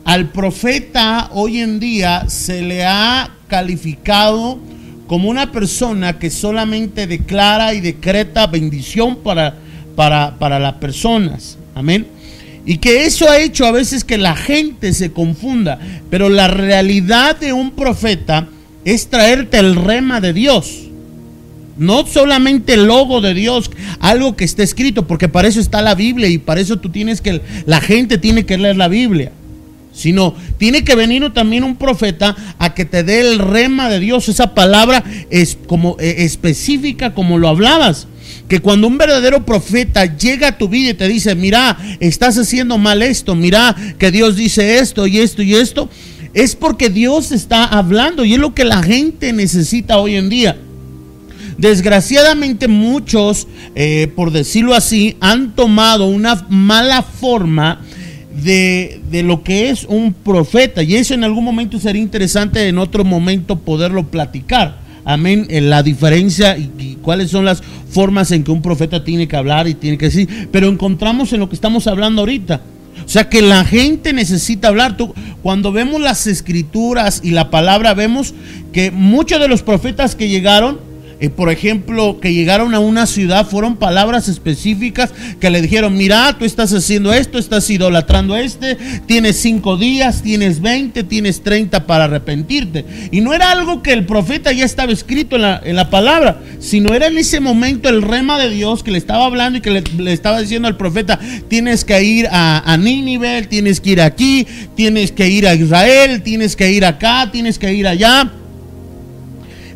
[0.05, 4.59] al profeta hoy en día se le ha calificado
[5.07, 9.55] como una persona que solamente declara y decreta bendición para,
[9.95, 11.57] para, para las personas.
[11.75, 12.07] Amén.
[12.65, 15.79] Y que eso ha hecho a veces que la gente se confunda.
[16.09, 18.47] Pero la realidad de un profeta
[18.85, 20.79] es traerte el rema de Dios.
[21.77, 25.95] No solamente el logo de Dios, algo que esté escrito, porque para eso está la
[25.95, 29.31] Biblia y para eso tú tienes que, la gente tiene que leer la Biblia.
[29.93, 34.27] Sino tiene que venir también un profeta a que te dé el rema de Dios,
[34.27, 38.07] esa palabra es como eh, específica como lo hablabas.
[38.47, 42.77] Que cuando un verdadero profeta llega a tu vida y te dice, mira, estás haciendo
[42.77, 45.89] mal esto, mira que Dios dice esto y esto y esto,
[46.33, 50.57] es porque Dios está hablando y es lo que la gente necesita hoy en día.
[51.57, 57.81] Desgraciadamente muchos, eh, por decirlo así, han tomado una mala forma
[58.33, 60.83] de, lo que es un profeta.
[60.83, 64.81] Y eso en algún momento sería interesante en otro momento poderlo platicar.
[65.05, 65.47] Amén.
[65.49, 69.67] En la diferencia y, cuáles son las formas en que un profeta tiene que hablar
[69.67, 70.49] y tiene que decir.
[70.51, 72.61] Pero encontramos en lo que estamos hablando ahorita.
[73.05, 74.95] O sea que la gente necesita hablar.
[75.41, 78.33] cuando vemos las escrituras y la palabra, vemos
[78.71, 80.92] que muchos de los profetas que llegaron
[81.29, 86.43] por ejemplo, que llegaron a una ciudad, fueron palabras específicas que le dijeron, mira, tú
[86.43, 92.05] estás haciendo esto, estás idolatrando a este, tienes cinco días, tienes 20, tienes 30 para
[92.05, 92.85] arrepentirte.
[93.11, 96.41] Y no era algo que el profeta ya estaba escrito en la, en la palabra,
[96.59, 99.71] sino era en ese momento el rema de Dios que le estaba hablando y que
[99.71, 104.45] le, estaba diciendo al profeta, tienes que ir a, a Nínive, tienes que ir aquí,
[104.75, 108.31] tienes que ir a Israel, tienes que ir acá, tienes que ir allá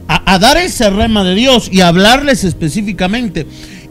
[0.07, 3.45] a, dar ese rema de Dios y hablarles específicamente.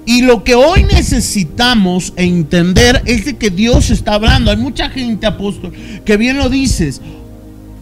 [0.04, 4.50] Y lo que hoy necesitamos entender es de que Dios está hablando.
[4.50, 5.72] Hay mucha gente, apóstol,
[6.04, 7.00] que bien lo dices,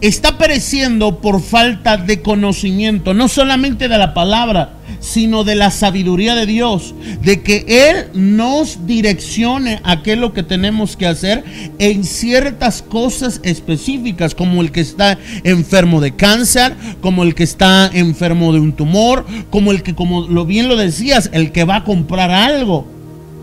[0.06, 6.34] está pereciendo por falta de conocimiento, no solamente de la palabra, sino de la sabiduría
[6.34, 11.44] de Dios, de que Él nos direccione a qué es lo que tenemos que hacer
[11.78, 17.90] en ciertas cosas específicas, como el que está enfermo de cáncer, como el que está
[17.92, 21.76] enfermo de un tumor, como el que, como lo bien lo decías, el que va
[21.76, 22.86] a comprar algo.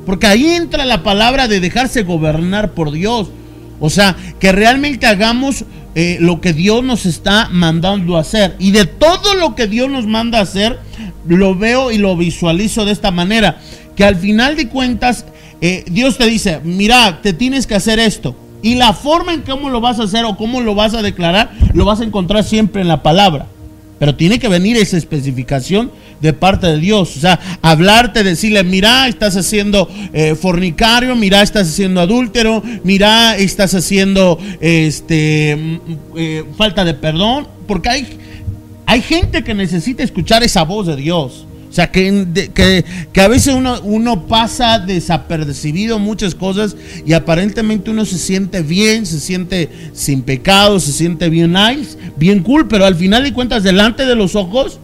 [0.05, 3.30] Porque ahí entra la palabra de dejarse gobernar por Dios.
[3.80, 8.56] O sea, que realmente hagamos eh, lo que Dios nos está mandando a hacer.
[8.60, 10.80] Y de todo lo que Dios nos manda a hacer,
[11.28, 13.60] lo veo y lo visualizo de esta manera.
[13.96, 15.26] Que al final de cuentas,
[15.60, 18.36] eh, Dios te dice, mira, te tienes que hacer esto.
[18.64, 21.52] Y la forma en cómo lo vas a hacer o cómo lo vas a declarar,
[21.74, 23.48] lo vas a encontrar siempre en la palabra.
[24.00, 25.92] Pero tiene que venir esa especificación
[26.22, 27.18] de parte de Dios.
[27.18, 33.74] O sea, hablarte, decirle, mira, estás haciendo eh, fornicario, mira, estás haciendo adúltero, mira, estás
[33.74, 35.78] haciendo este, mm,
[36.18, 37.48] eh, falta de perdón.
[37.68, 38.08] Porque hay,
[38.86, 41.46] hay gente que necesita escuchar esa voz de Dios.
[41.72, 48.04] O sea, que, que, a veces uno, uno, pasa desapercibido muchas cosas y aparentemente uno
[48.04, 52.96] se siente bien, se siente sin pecado, se siente bien nice, bien cool, pero al
[52.96, 54.82] final de cuentas, delante de los ojos,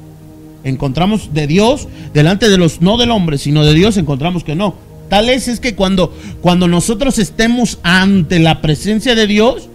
[0.69, 4.75] encontramos de Dios, delante de los, no del hombre, sino de Dios, encontramos que no.
[5.09, 9.69] Tal es, es que cuando, cuando nosotros estemos ante la presencia de Dios,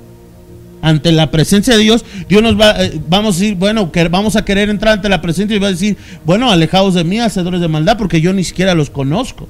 [0.83, 4.37] ante la presencia de Dios, Dios nos va, eh, vamos a decir, bueno, que vamos
[4.37, 7.61] a querer entrar ante la presencia y va a decir, bueno, alejados de mí, hacedores
[7.61, 9.49] de maldad, porque yo ni siquiera los conozco.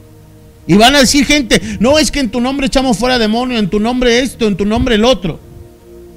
[0.66, 3.68] Y van a decir gente, no es que en tu nombre echamos fuera demonio, en
[3.68, 5.40] tu nombre esto, en tu nombre el otro.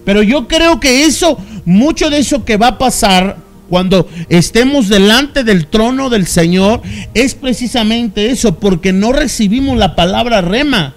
[0.03, 3.37] Pero yo creo que eso, mucho de eso que va a pasar
[3.75, 6.81] cuando estemos delante del trono del Señor,
[7.13, 10.95] es precisamente eso, porque no recibimos la palabra rema.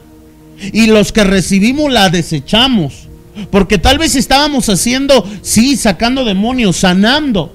[0.60, 3.08] Y los que recibimos la desechamos.
[3.50, 7.52] Porque tal vez estábamos haciendo, sí, sacando demonios, sanando.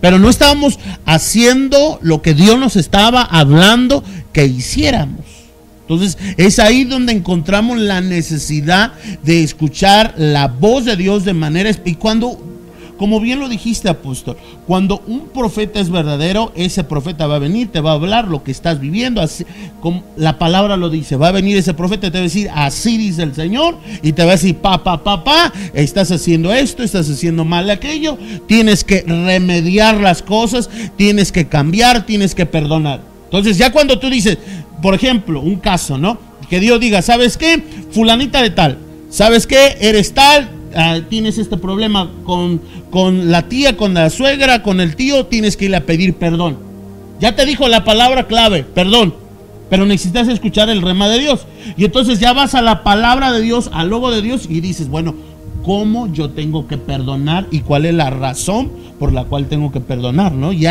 [0.00, 5.26] Pero no estábamos haciendo lo que Dios nos estaba hablando que hiciéramos.
[5.80, 8.92] Entonces es ahí donde encontramos la necesidad
[9.24, 11.72] de escuchar la voz de Dios de manera...
[11.84, 12.57] Y cuando
[12.98, 14.36] como bien lo dijiste, apóstol,
[14.66, 18.42] cuando un profeta es verdadero, ese profeta va a venir, te va a hablar lo
[18.42, 19.20] que estás viviendo.
[19.20, 19.46] Así,
[19.80, 22.96] como la palabra lo dice, va a venir ese profeta te va a decir, así
[22.96, 26.82] dice el Señor, y te va a decir, pa, pa, pa, pa, estás haciendo esto,
[26.82, 33.00] estás haciendo mal aquello, tienes que remediar las cosas, tienes que cambiar, tienes que perdonar.
[33.24, 34.38] Entonces, ya cuando tú dices,
[34.82, 36.18] por ejemplo, un caso, ¿no?
[36.50, 37.62] Que Dios diga, ¿sabes qué?
[37.92, 38.78] Fulanita de tal,
[39.08, 39.76] ¿sabes qué?
[39.80, 42.60] Eres tal, Ah, tienes este problema con,
[42.90, 46.58] con la tía, con la suegra, con el tío, tienes que ir a pedir perdón.
[47.20, 49.14] Ya te dijo la palabra clave, perdón.
[49.70, 51.46] Pero necesitas escuchar el rema de Dios.
[51.76, 54.88] Y entonces ya vas a la palabra de Dios, al logo de Dios y dices,
[54.88, 55.14] bueno,
[55.62, 59.80] ¿cómo yo tengo que perdonar y cuál es la razón por la cual tengo que
[59.80, 60.32] perdonar?
[60.32, 60.52] ¿no?
[60.52, 60.66] Y,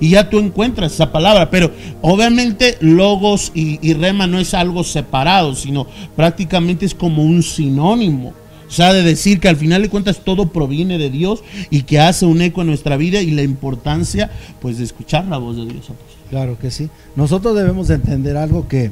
[0.00, 1.50] y ya tú encuentras esa palabra.
[1.50, 1.70] Pero
[2.00, 5.86] obviamente logos y, y rema no es algo separado, sino
[6.16, 8.32] prácticamente es como un sinónimo.
[8.68, 12.00] O sea, de decir que al final de cuentas todo proviene de Dios y que
[12.00, 15.64] hace un eco en nuestra vida y la importancia pues de escuchar la voz de
[15.64, 15.86] Dios.
[16.28, 16.90] Claro que sí.
[17.16, 18.90] Nosotros debemos de entender algo que,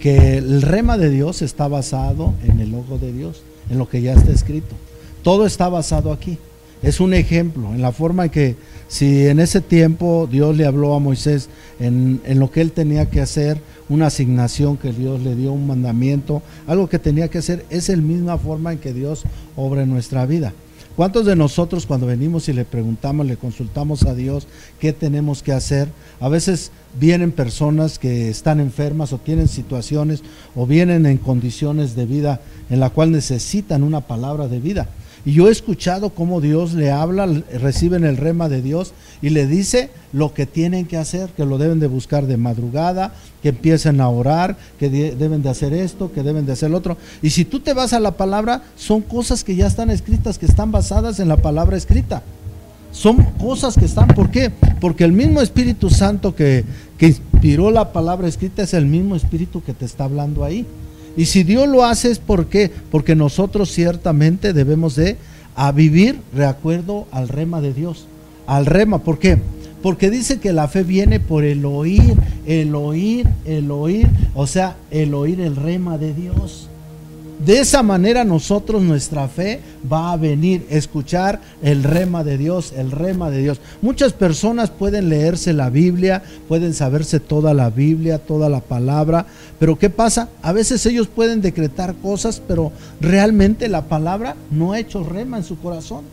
[0.00, 4.02] que el rema de Dios está basado en el ojo de Dios, en lo que
[4.02, 4.74] ya está escrito.
[5.22, 6.38] Todo está basado aquí.
[6.82, 8.56] Es un ejemplo en la forma en que
[8.88, 11.48] si en ese tiempo Dios le habló a Moisés
[11.78, 13.58] en, en lo que él tenía que hacer,
[13.88, 17.96] una asignación que Dios le dio, un mandamiento, algo que tenía que hacer, es la
[17.96, 19.24] misma forma en que Dios
[19.56, 20.52] obra en nuestra vida.
[20.96, 24.48] ¿Cuántos de nosotros cuando venimos y le preguntamos, le consultamos a Dios
[24.80, 25.88] qué tenemos que hacer?
[26.20, 30.22] A veces vienen personas que están enfermas o tienen situaciones
[30.54, 34.88] o vienen en condiciones de vida en la cual necesitan una palabra de vida.
[35.26, 39.48] Y yo he escuchado cómo Dios le habla, reciben el rema de Dios y le
[39.48, 43.12] dice lo que tienen que hacer, que lo deben de buscar de madrugada,
[43.42, 46.96] que empiecen a orar, que deben de hacer esto, que deben de hacer lo otro.
[47.22, 50.46] Y si tú te vas a la palabra, son cosas que ya están escritas, que
[50.46, 52.22] están basadas en la palabra escrita.
[52.92, 54.52] Son cosas que están, ¿por qué?
[54.80, 56.64] Porque el mismo Espíritu Santo que,
[56.98, 60.64] que inspiró la palabra escrita es el mismo Espíritu que te está hablando ahí.
[61.16, 65.16] Y si Dios lo hace es porque, porque nosotros ciertamente debemos de
[65.54, 68.06] a vivir de acuerdo al rema de Dios.
[68.46, 69.38] Al rema, ¿por qué?
[69.82, 72.14] Porque dice que la fe viene por el oír,
[72.46, 76.68] el oír, el oír, o sea, el oír el rema de Dios.
[77.38, 79.60] De esa manera nosotros nuestra fe
[79.92, 83.60] va a venir, escuchar el rema de Dios, el rema de Dios.
[83.82, 89.26] Muchas personas pueden leerse la Biblia, pueden saberse toda la Biblia, toda la palabra,
[89.58, 90.30] pero ¿qué pasa?
[90.40, 92.72] A veces ellos pueden decretar cosas, pero
[93.02, 96.04] realmente la palabra no ha hecho rema en su corazón.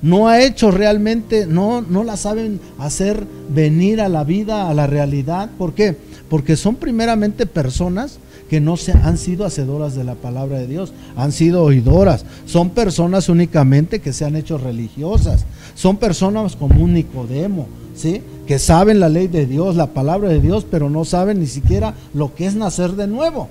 [0.00, 4.86] No ha hecho realmente, no, no la saben hacer venir a la vida, a la
[4.86, 5.50] realidad.
[5.58, 5.94] ¿Por qué?
[6.30, 8.18] Porque son primeramente personas
[8.50, 12.70] que no se han sido hacedoras de la palabra de Dios, han sido oidoras, son
[12.70, 15.46] personas únicamente que se han hecho religiosas,
[15.76, 18.22] son personas como un Nicodemo, ¿sí?
[18.48, 21.94] Que saben la ley de Dios, la palabra de Dios, pero no saben ni siquiera
[22.12, 23.48] lo que es nacer de nuevo.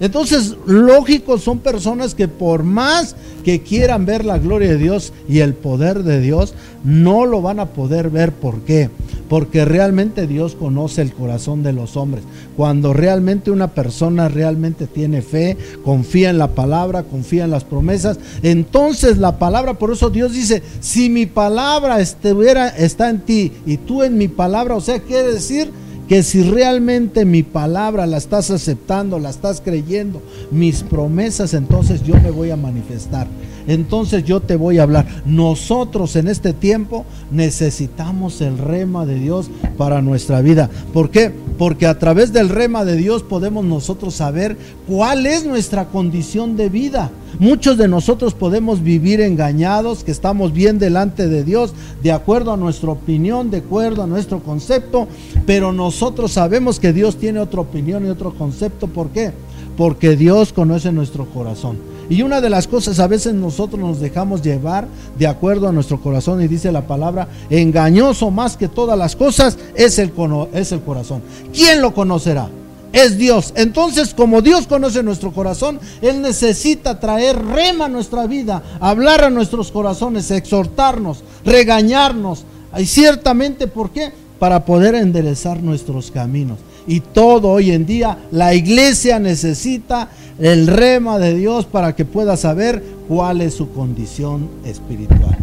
[0.00, 3.14] Entonces, lógico, son personas que por más
[3.44, 7.60] que quieran ver la gloria de Dios y el poder de Dios, no lo van
[7.60, 8.32] a poder ver.
[8.32, 8.90] ¿Por qué?
[9.28, 12.24] Porque realmente Dios conoce el corazón de los hombres.
[12.56, 18.18] Cuando realmente una persona realmente tiene fe, confía en la palabra, confía en las promesas,
[18.42, 23.78] entonces la palabra, por eso Dios dice, si mi palabra estuviera, está en ti y
[23.78, 25.70] tú en mi palabra, o sea, quiere decir
[26.12, 32.20] que si realmente mi palabra la estás aceptando, la estás creyendo, mis promesas, entonces yo
[32.20, 33.26] me voy a manifestar.
[33.66, 35.06] Entonces yo te voy a hablar.
[35.24, 40.70] Nosotros en este tiempo necesitamos el rema de Dios para nuestra vida.
[40.92, 41.32] ¿Por qué?
[41.58, 44.56] Porque a través del rema de Dios podemos nosotros saber
[44.88, 47.10] cuál es nuestra condición de vida.
[47.38, 52.56] Muchos de nosotros podemos vivir engañados, que estamos bien delante de Dios, de acuerdo a
[52.56, 55.08] nuestra opinión, de acuerdo a nuestro concepto,
[55.46, 58.86] pero nosotros sabemos que Dios tiene otra opinión y otro concepto.
[58.86, 59.32] ¿Por qué?
[59.76, 61.91] Porque Dios conoce nuestro corazón.
[62.12, 64.86] Y una de las cosas, a veces nosotros nos dejamos llevar
[65.18, 69.56] de acuerdo a nuestro corazón y dice la palabra, engañoso más que todas las cosas
[69.74, 70.12] es el,
[70.52, 71.22] es el corazón.
[71.54, 72.50] ¿Quién lo conocerá?
[72.92, 73.54] es Dios.
[73.56, 79.30] Entonces, como Dios conoce nuestro corazón, Él necesita traer rema a nuestra vida, hablar a
[79.30, 82.44] nuestros corazones, exhortarnos, regañarnos.
[82.78, 84.12] Y ciertamente, ¿por qué?
[84.38, 86.58] Para poder enderezar nuestros caminos.
[86.86, 90.08] Y todo hoy en día, la iglesia necesita
[90.38, 95.38] el rema de Dios para que pueda saber cuál es su condición espiritual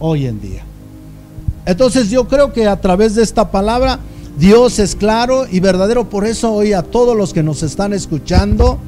[0.00, 0.64] hoy en día.
[1.64, 4.00] Entonces yo creo que a través de esta palabra
[4.38, 6.08] Dios es claro y verdadero.
[6.08, 8.78] Por eso hoy a todos los que nos están escuchando,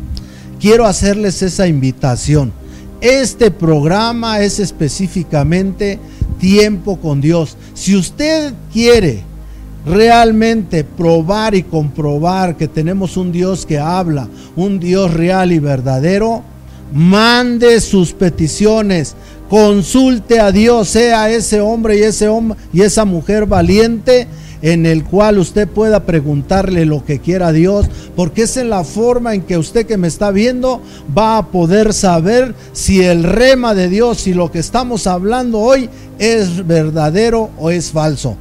[0.58, 2.52] quiero hacerles esa invitación.
[3.00, 5.98] Este programa es específicamente
[6.40, 7.56] tiempo con Dios.
[7.74, 9.22] Si usted quiere
[9.86, 16.42] realmente probar y comprobar que tenemos un Dios que habla, un Dios real y verdadero,
[16.92, 19.14] mande sus peticiones,
[19.48, 24.26] consulte a Dios, sea ese hombre y ese hombre y esa mujer valiente
[24.62, 28.82] en el cual usted pueda preguntarle lo que quiera a Dios, porque es en la
[28.82, 30.80] forma en que usted que me está viendo
[31.16, 35.90] va a poder saber si el rema de Dios, si lo que estamos hablando hoy
[36.18, 38.38] es verdadero o es falso.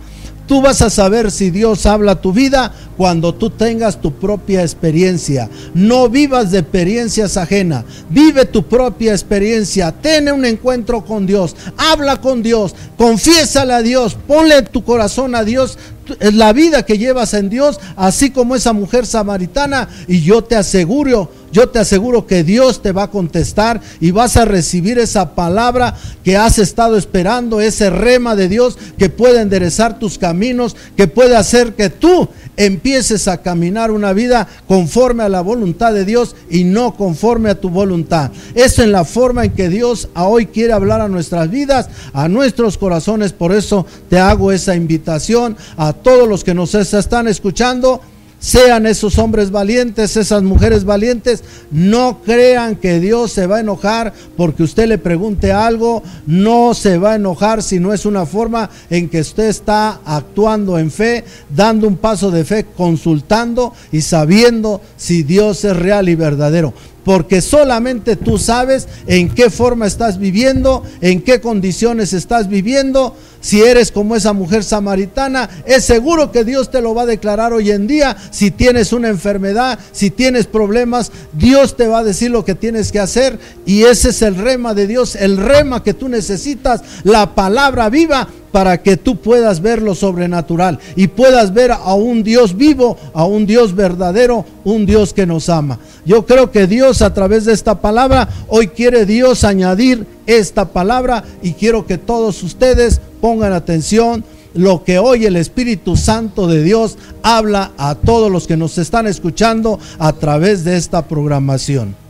[0.48, 5.50] Tú vas a saber si Dios habla tu vida cuando tú tengas tu propia experiencia.
[5.74, 7.86] No vivas de experiencias ajenas.
[8.10, 9.91] Vive tu propia experiencia.
[9.91, 11.56] Ten un encuentro con Dios.
[11.78, 12.76] Habla con Dios.
[12.98, 14.16] Confiésale a Dios.
[14.28, 15.78] Ponle tu corazón a Dios
[16.20, 19.88] la vida que llevas en Dios, así como esa mujer samaritana.
[20.08, 24.38] Y yo te aseguro, yo te aseguro que Dios te va a contestar y vas
[24.38, 30.00] a recibir esa palabra que has estado esperando, ese rema de Dios que puede enderezar
[30.00, 32.28] tus caminos, que puede hacer que tú
[32.58, 37.60] empieces a caminar una vida conforme a la voluntad de Dios y no conforme a
[37.60, 38.32] tu voluntad.
[38.56, 43.34] Es la forma en que Dios hoy quiere hablar a nuestras vidas, a nuestros corazones.
[43.34, 48.01] Por eso te hago esa invitación a todos los que nos están escuchando
[48.44, 51.46] sean esos hombres valientes, esas mujeres valientes.
[51.72, 56.04] No crean que Dios se va a enojar porque usted le pregunte algo.
[56.28, 60.78] No se va a enojar si no es una forma en que usted está actuando
[60.78, 61.24] en fe,
[61.56, 66.74] dando un paso de fe, consultando y sabiendo si Dios es real y verdadero
[67.04, 73.16] porque solamente tú sabes en qué forma estás viviendo, en qué condiciones estás viviendo.
[73.41, 77.51] Si eres como esa mujer samaritana, es seguro que Dios te lo va a declarar
[77.51, 78.16] hoy en día.
[78.32, 82.93] Si tienes una enfermedad, si tienes problemas, Dios te va a decir lo que tienes
[82.93, 83.38] que hacer.
[83.66, 88.30] Y ese es el rema de Dios, el rema que tú necesitas, la palabra viva
[88.54, 93.26] para que tú puedas ver lo sobrenatural y puedas ver a un Dios vivo, a
[93.26, 95.80] un Dios verdadero, un Dios que nos ama.
[96.06, 101.24] Yo creo que Dios a través de esta palabra, hoy quiere Dios añadir esta palabra
[101.41, 104.24] y quiero que todos ustedes pongan atención
[104.54, 109.08] lo que hoy el Espíritu Santo de Dios habla a todos los que nos están
[109.08, 112.03] escuchando a través de esta programación.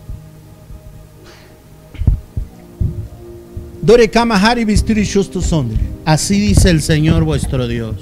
[6.05, 7.95] Así dice el Señor vuestro Dios.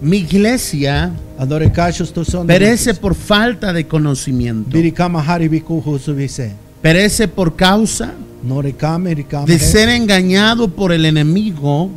[0.00, 1.12] Mi iglesia
[2.46, 4.70] perece por falta de conocimiento.
[6.82, 8.12] Perece por causa
[9.46, 11.90] de ser engañado por el enemigo,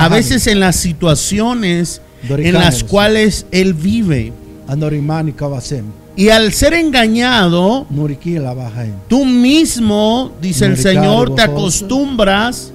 [0.00, 2.00] a veces en las situaciones
[2.48, 4.32] en las cuales él vive.
[6.16, 7.86] Y al ser engañado,
[9.08, 12.72] tú mismo, dice el Señor, te acostumbras,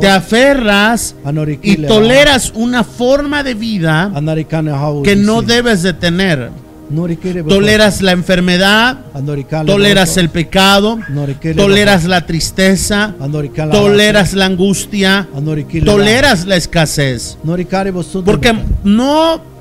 [0.00, 1.14] te aferras
[1.62, 4.10] y le toleras una forma de vida
[5.04, 6.50] que no debes de tener.
[7.46, 8.96] Toleras la enfermedad,
[9.66, 10.98] toleras el pecado,
[11.54, 13.14] toleras la tristeza,
[13.70, 15.28] toleras la angustia,
[15.84, 17.36] toleras la escasez.
[18.24, 19.57] Porque no.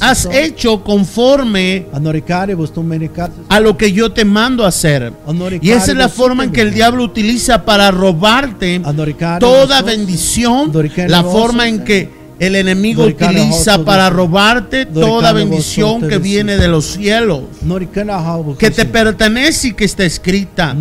[0.00, 1.86] Has hecho conforme
[3.48, 5.12] a lo que yo te mando a hacer.
[5.60, 8.80] Y esa es la forma en que el diablo utiliza para robarte
[9.40, 10.72] toda bendición,
[11.08, 16.84] la forma en que el enemigo utiliza para robarte toda bendición que viene de los
[16.86, 17.42] cielos,
[18.58, 20.76] que te pertenece y que está escrita.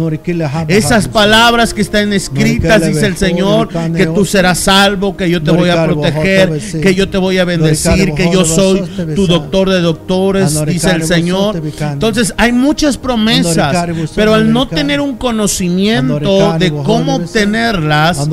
[0.68, 5.52] Esas palabras que están escritas, dice el Señor, que tú serás salvo, que yo te
[5.52, 8.82] voy a proteger, que yo te voy a bendecir, que yo soy
[9.16, 11.62] tu doctor de doctores, dice el Señor.
[11.80, 18.28] Entonces hay muchas promesas, pero al no tener un conocimiento de cómo obtenerlas,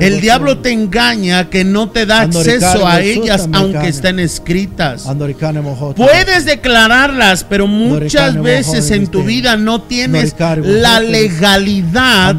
[0.00, 5.06] el diablo te engaña que no te da acceso a ellas aunque estén escritas.
[5.96, 9.32] Puedes declararlas, pero muchas veces en tu viste.
[9.34, 11.12] vida no tienes la viste.
[11.12, 12.34] legalidad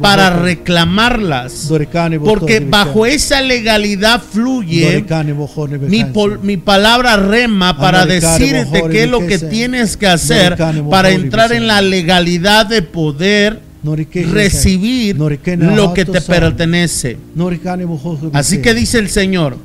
[0.00, 0.44] para bojor.
[0.44, 1.68] reclamarlas.
[2.24, 5.04] Porque bajo esa legalidad fluye
[5.88, 10.56] mi, pol- mi palabra rema para decirte qué es lo que tienes que hacer
[10.90, 17.18] para entrar en la legalidad de poder recibir lo que te pertenece.
[18.32, 19.56] Así que dice el Señor,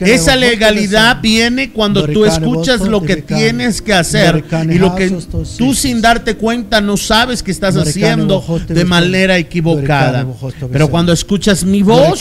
[0.00, 5.10] esa legalidad viene cuando tú escuchas lo que tienes que hacer y lo que
[5.56, 10.26] tú sin darte cuenta no sabes que estás haciendo de manera equivocada.
[10.70, 12.18] Pero cuando escuchas mi voz,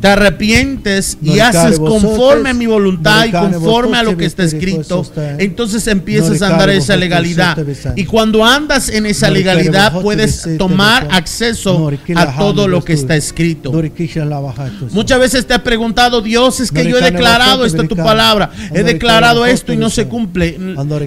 [0.00, 5.04] te arrepientes y haces conforme a mi voluntad y conforme a lo que está escrito,
[5.38, 7.58] entonces empiezas a andar en esa legalidad.
[7.96, 9.55] Y cuando andas en esa legalidad
[10.02, 13.72] puedes tomar acceso a todo lo que está escrito.
[14.92, 18.82] Muchas veces te has preguntado, Dios, es que yo he declarado esta tu palabra, he
[18.82, 20.58] declarado esto y no se cumple.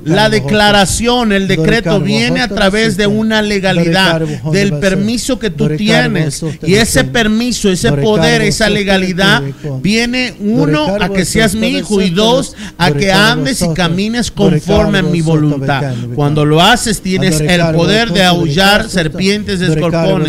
[0.05, 4.21] La declaración, el decreto viene a través de una legalidad,
[4.51, 6.43] del permiso que tú tienes.
[6.63, 9.43] Y ese permiso, ese poder, esa legalidad
[9.81, 14.99] viene uno a que seas mi hijo y dos a que andes y camines conforme
[14.99, 15.93] a mi voluntad.
[16.15, 20.25] Cuando lo haces tienes el poder de aullar serpientes americano.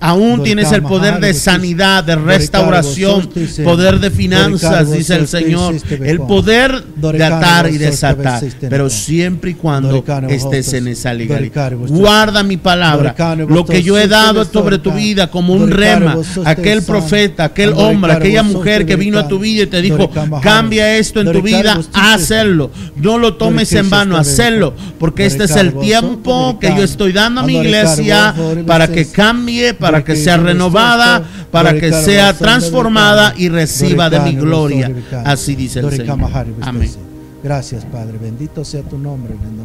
[0.00, 3.28] Aún tienes el poder de sanidad, de restauración,
[3.64, 5.74] poder de finanzas, dice el Señor.
[5.74, 10.74] hiciste El poder de atar y desatar, hiciste pero siempre y cuando Doricane estés vosotros.
[10.74, 11.14] en esa
[11.76, 11.90] vosotros.
[11.90, 13.14] Guarda mi palabra,
[13.48, 18.12] lo que yo he dado sobre tu vida como un rema, aquel profeta, aquel hombre,
[18.12, 20.10] aquella mujer que vino a tu vida y te dijo,
[20.42, 22.70] cambia esto en tu vida, hacerlo.
[22.96, 26.88] No lo tomes en vano, hacerlo, porque este es el tiempo que yo Doricane.
[26.98, 28.34] Estoy dando a mi iglesia
[28.66, 31.22] para que cambie, para que sea renovada,
[31.52, 34.92] para que sea transformada y reciba de mi gloria.
[35.24, 36.18] Así dice el Señor.
[36.60, 36.90] Amén.
[37.42, 38.18] Gracias, Padre.
[38.20, 39.34] Bendito sea tu nombre.
[39.34, 39.58] en el nombre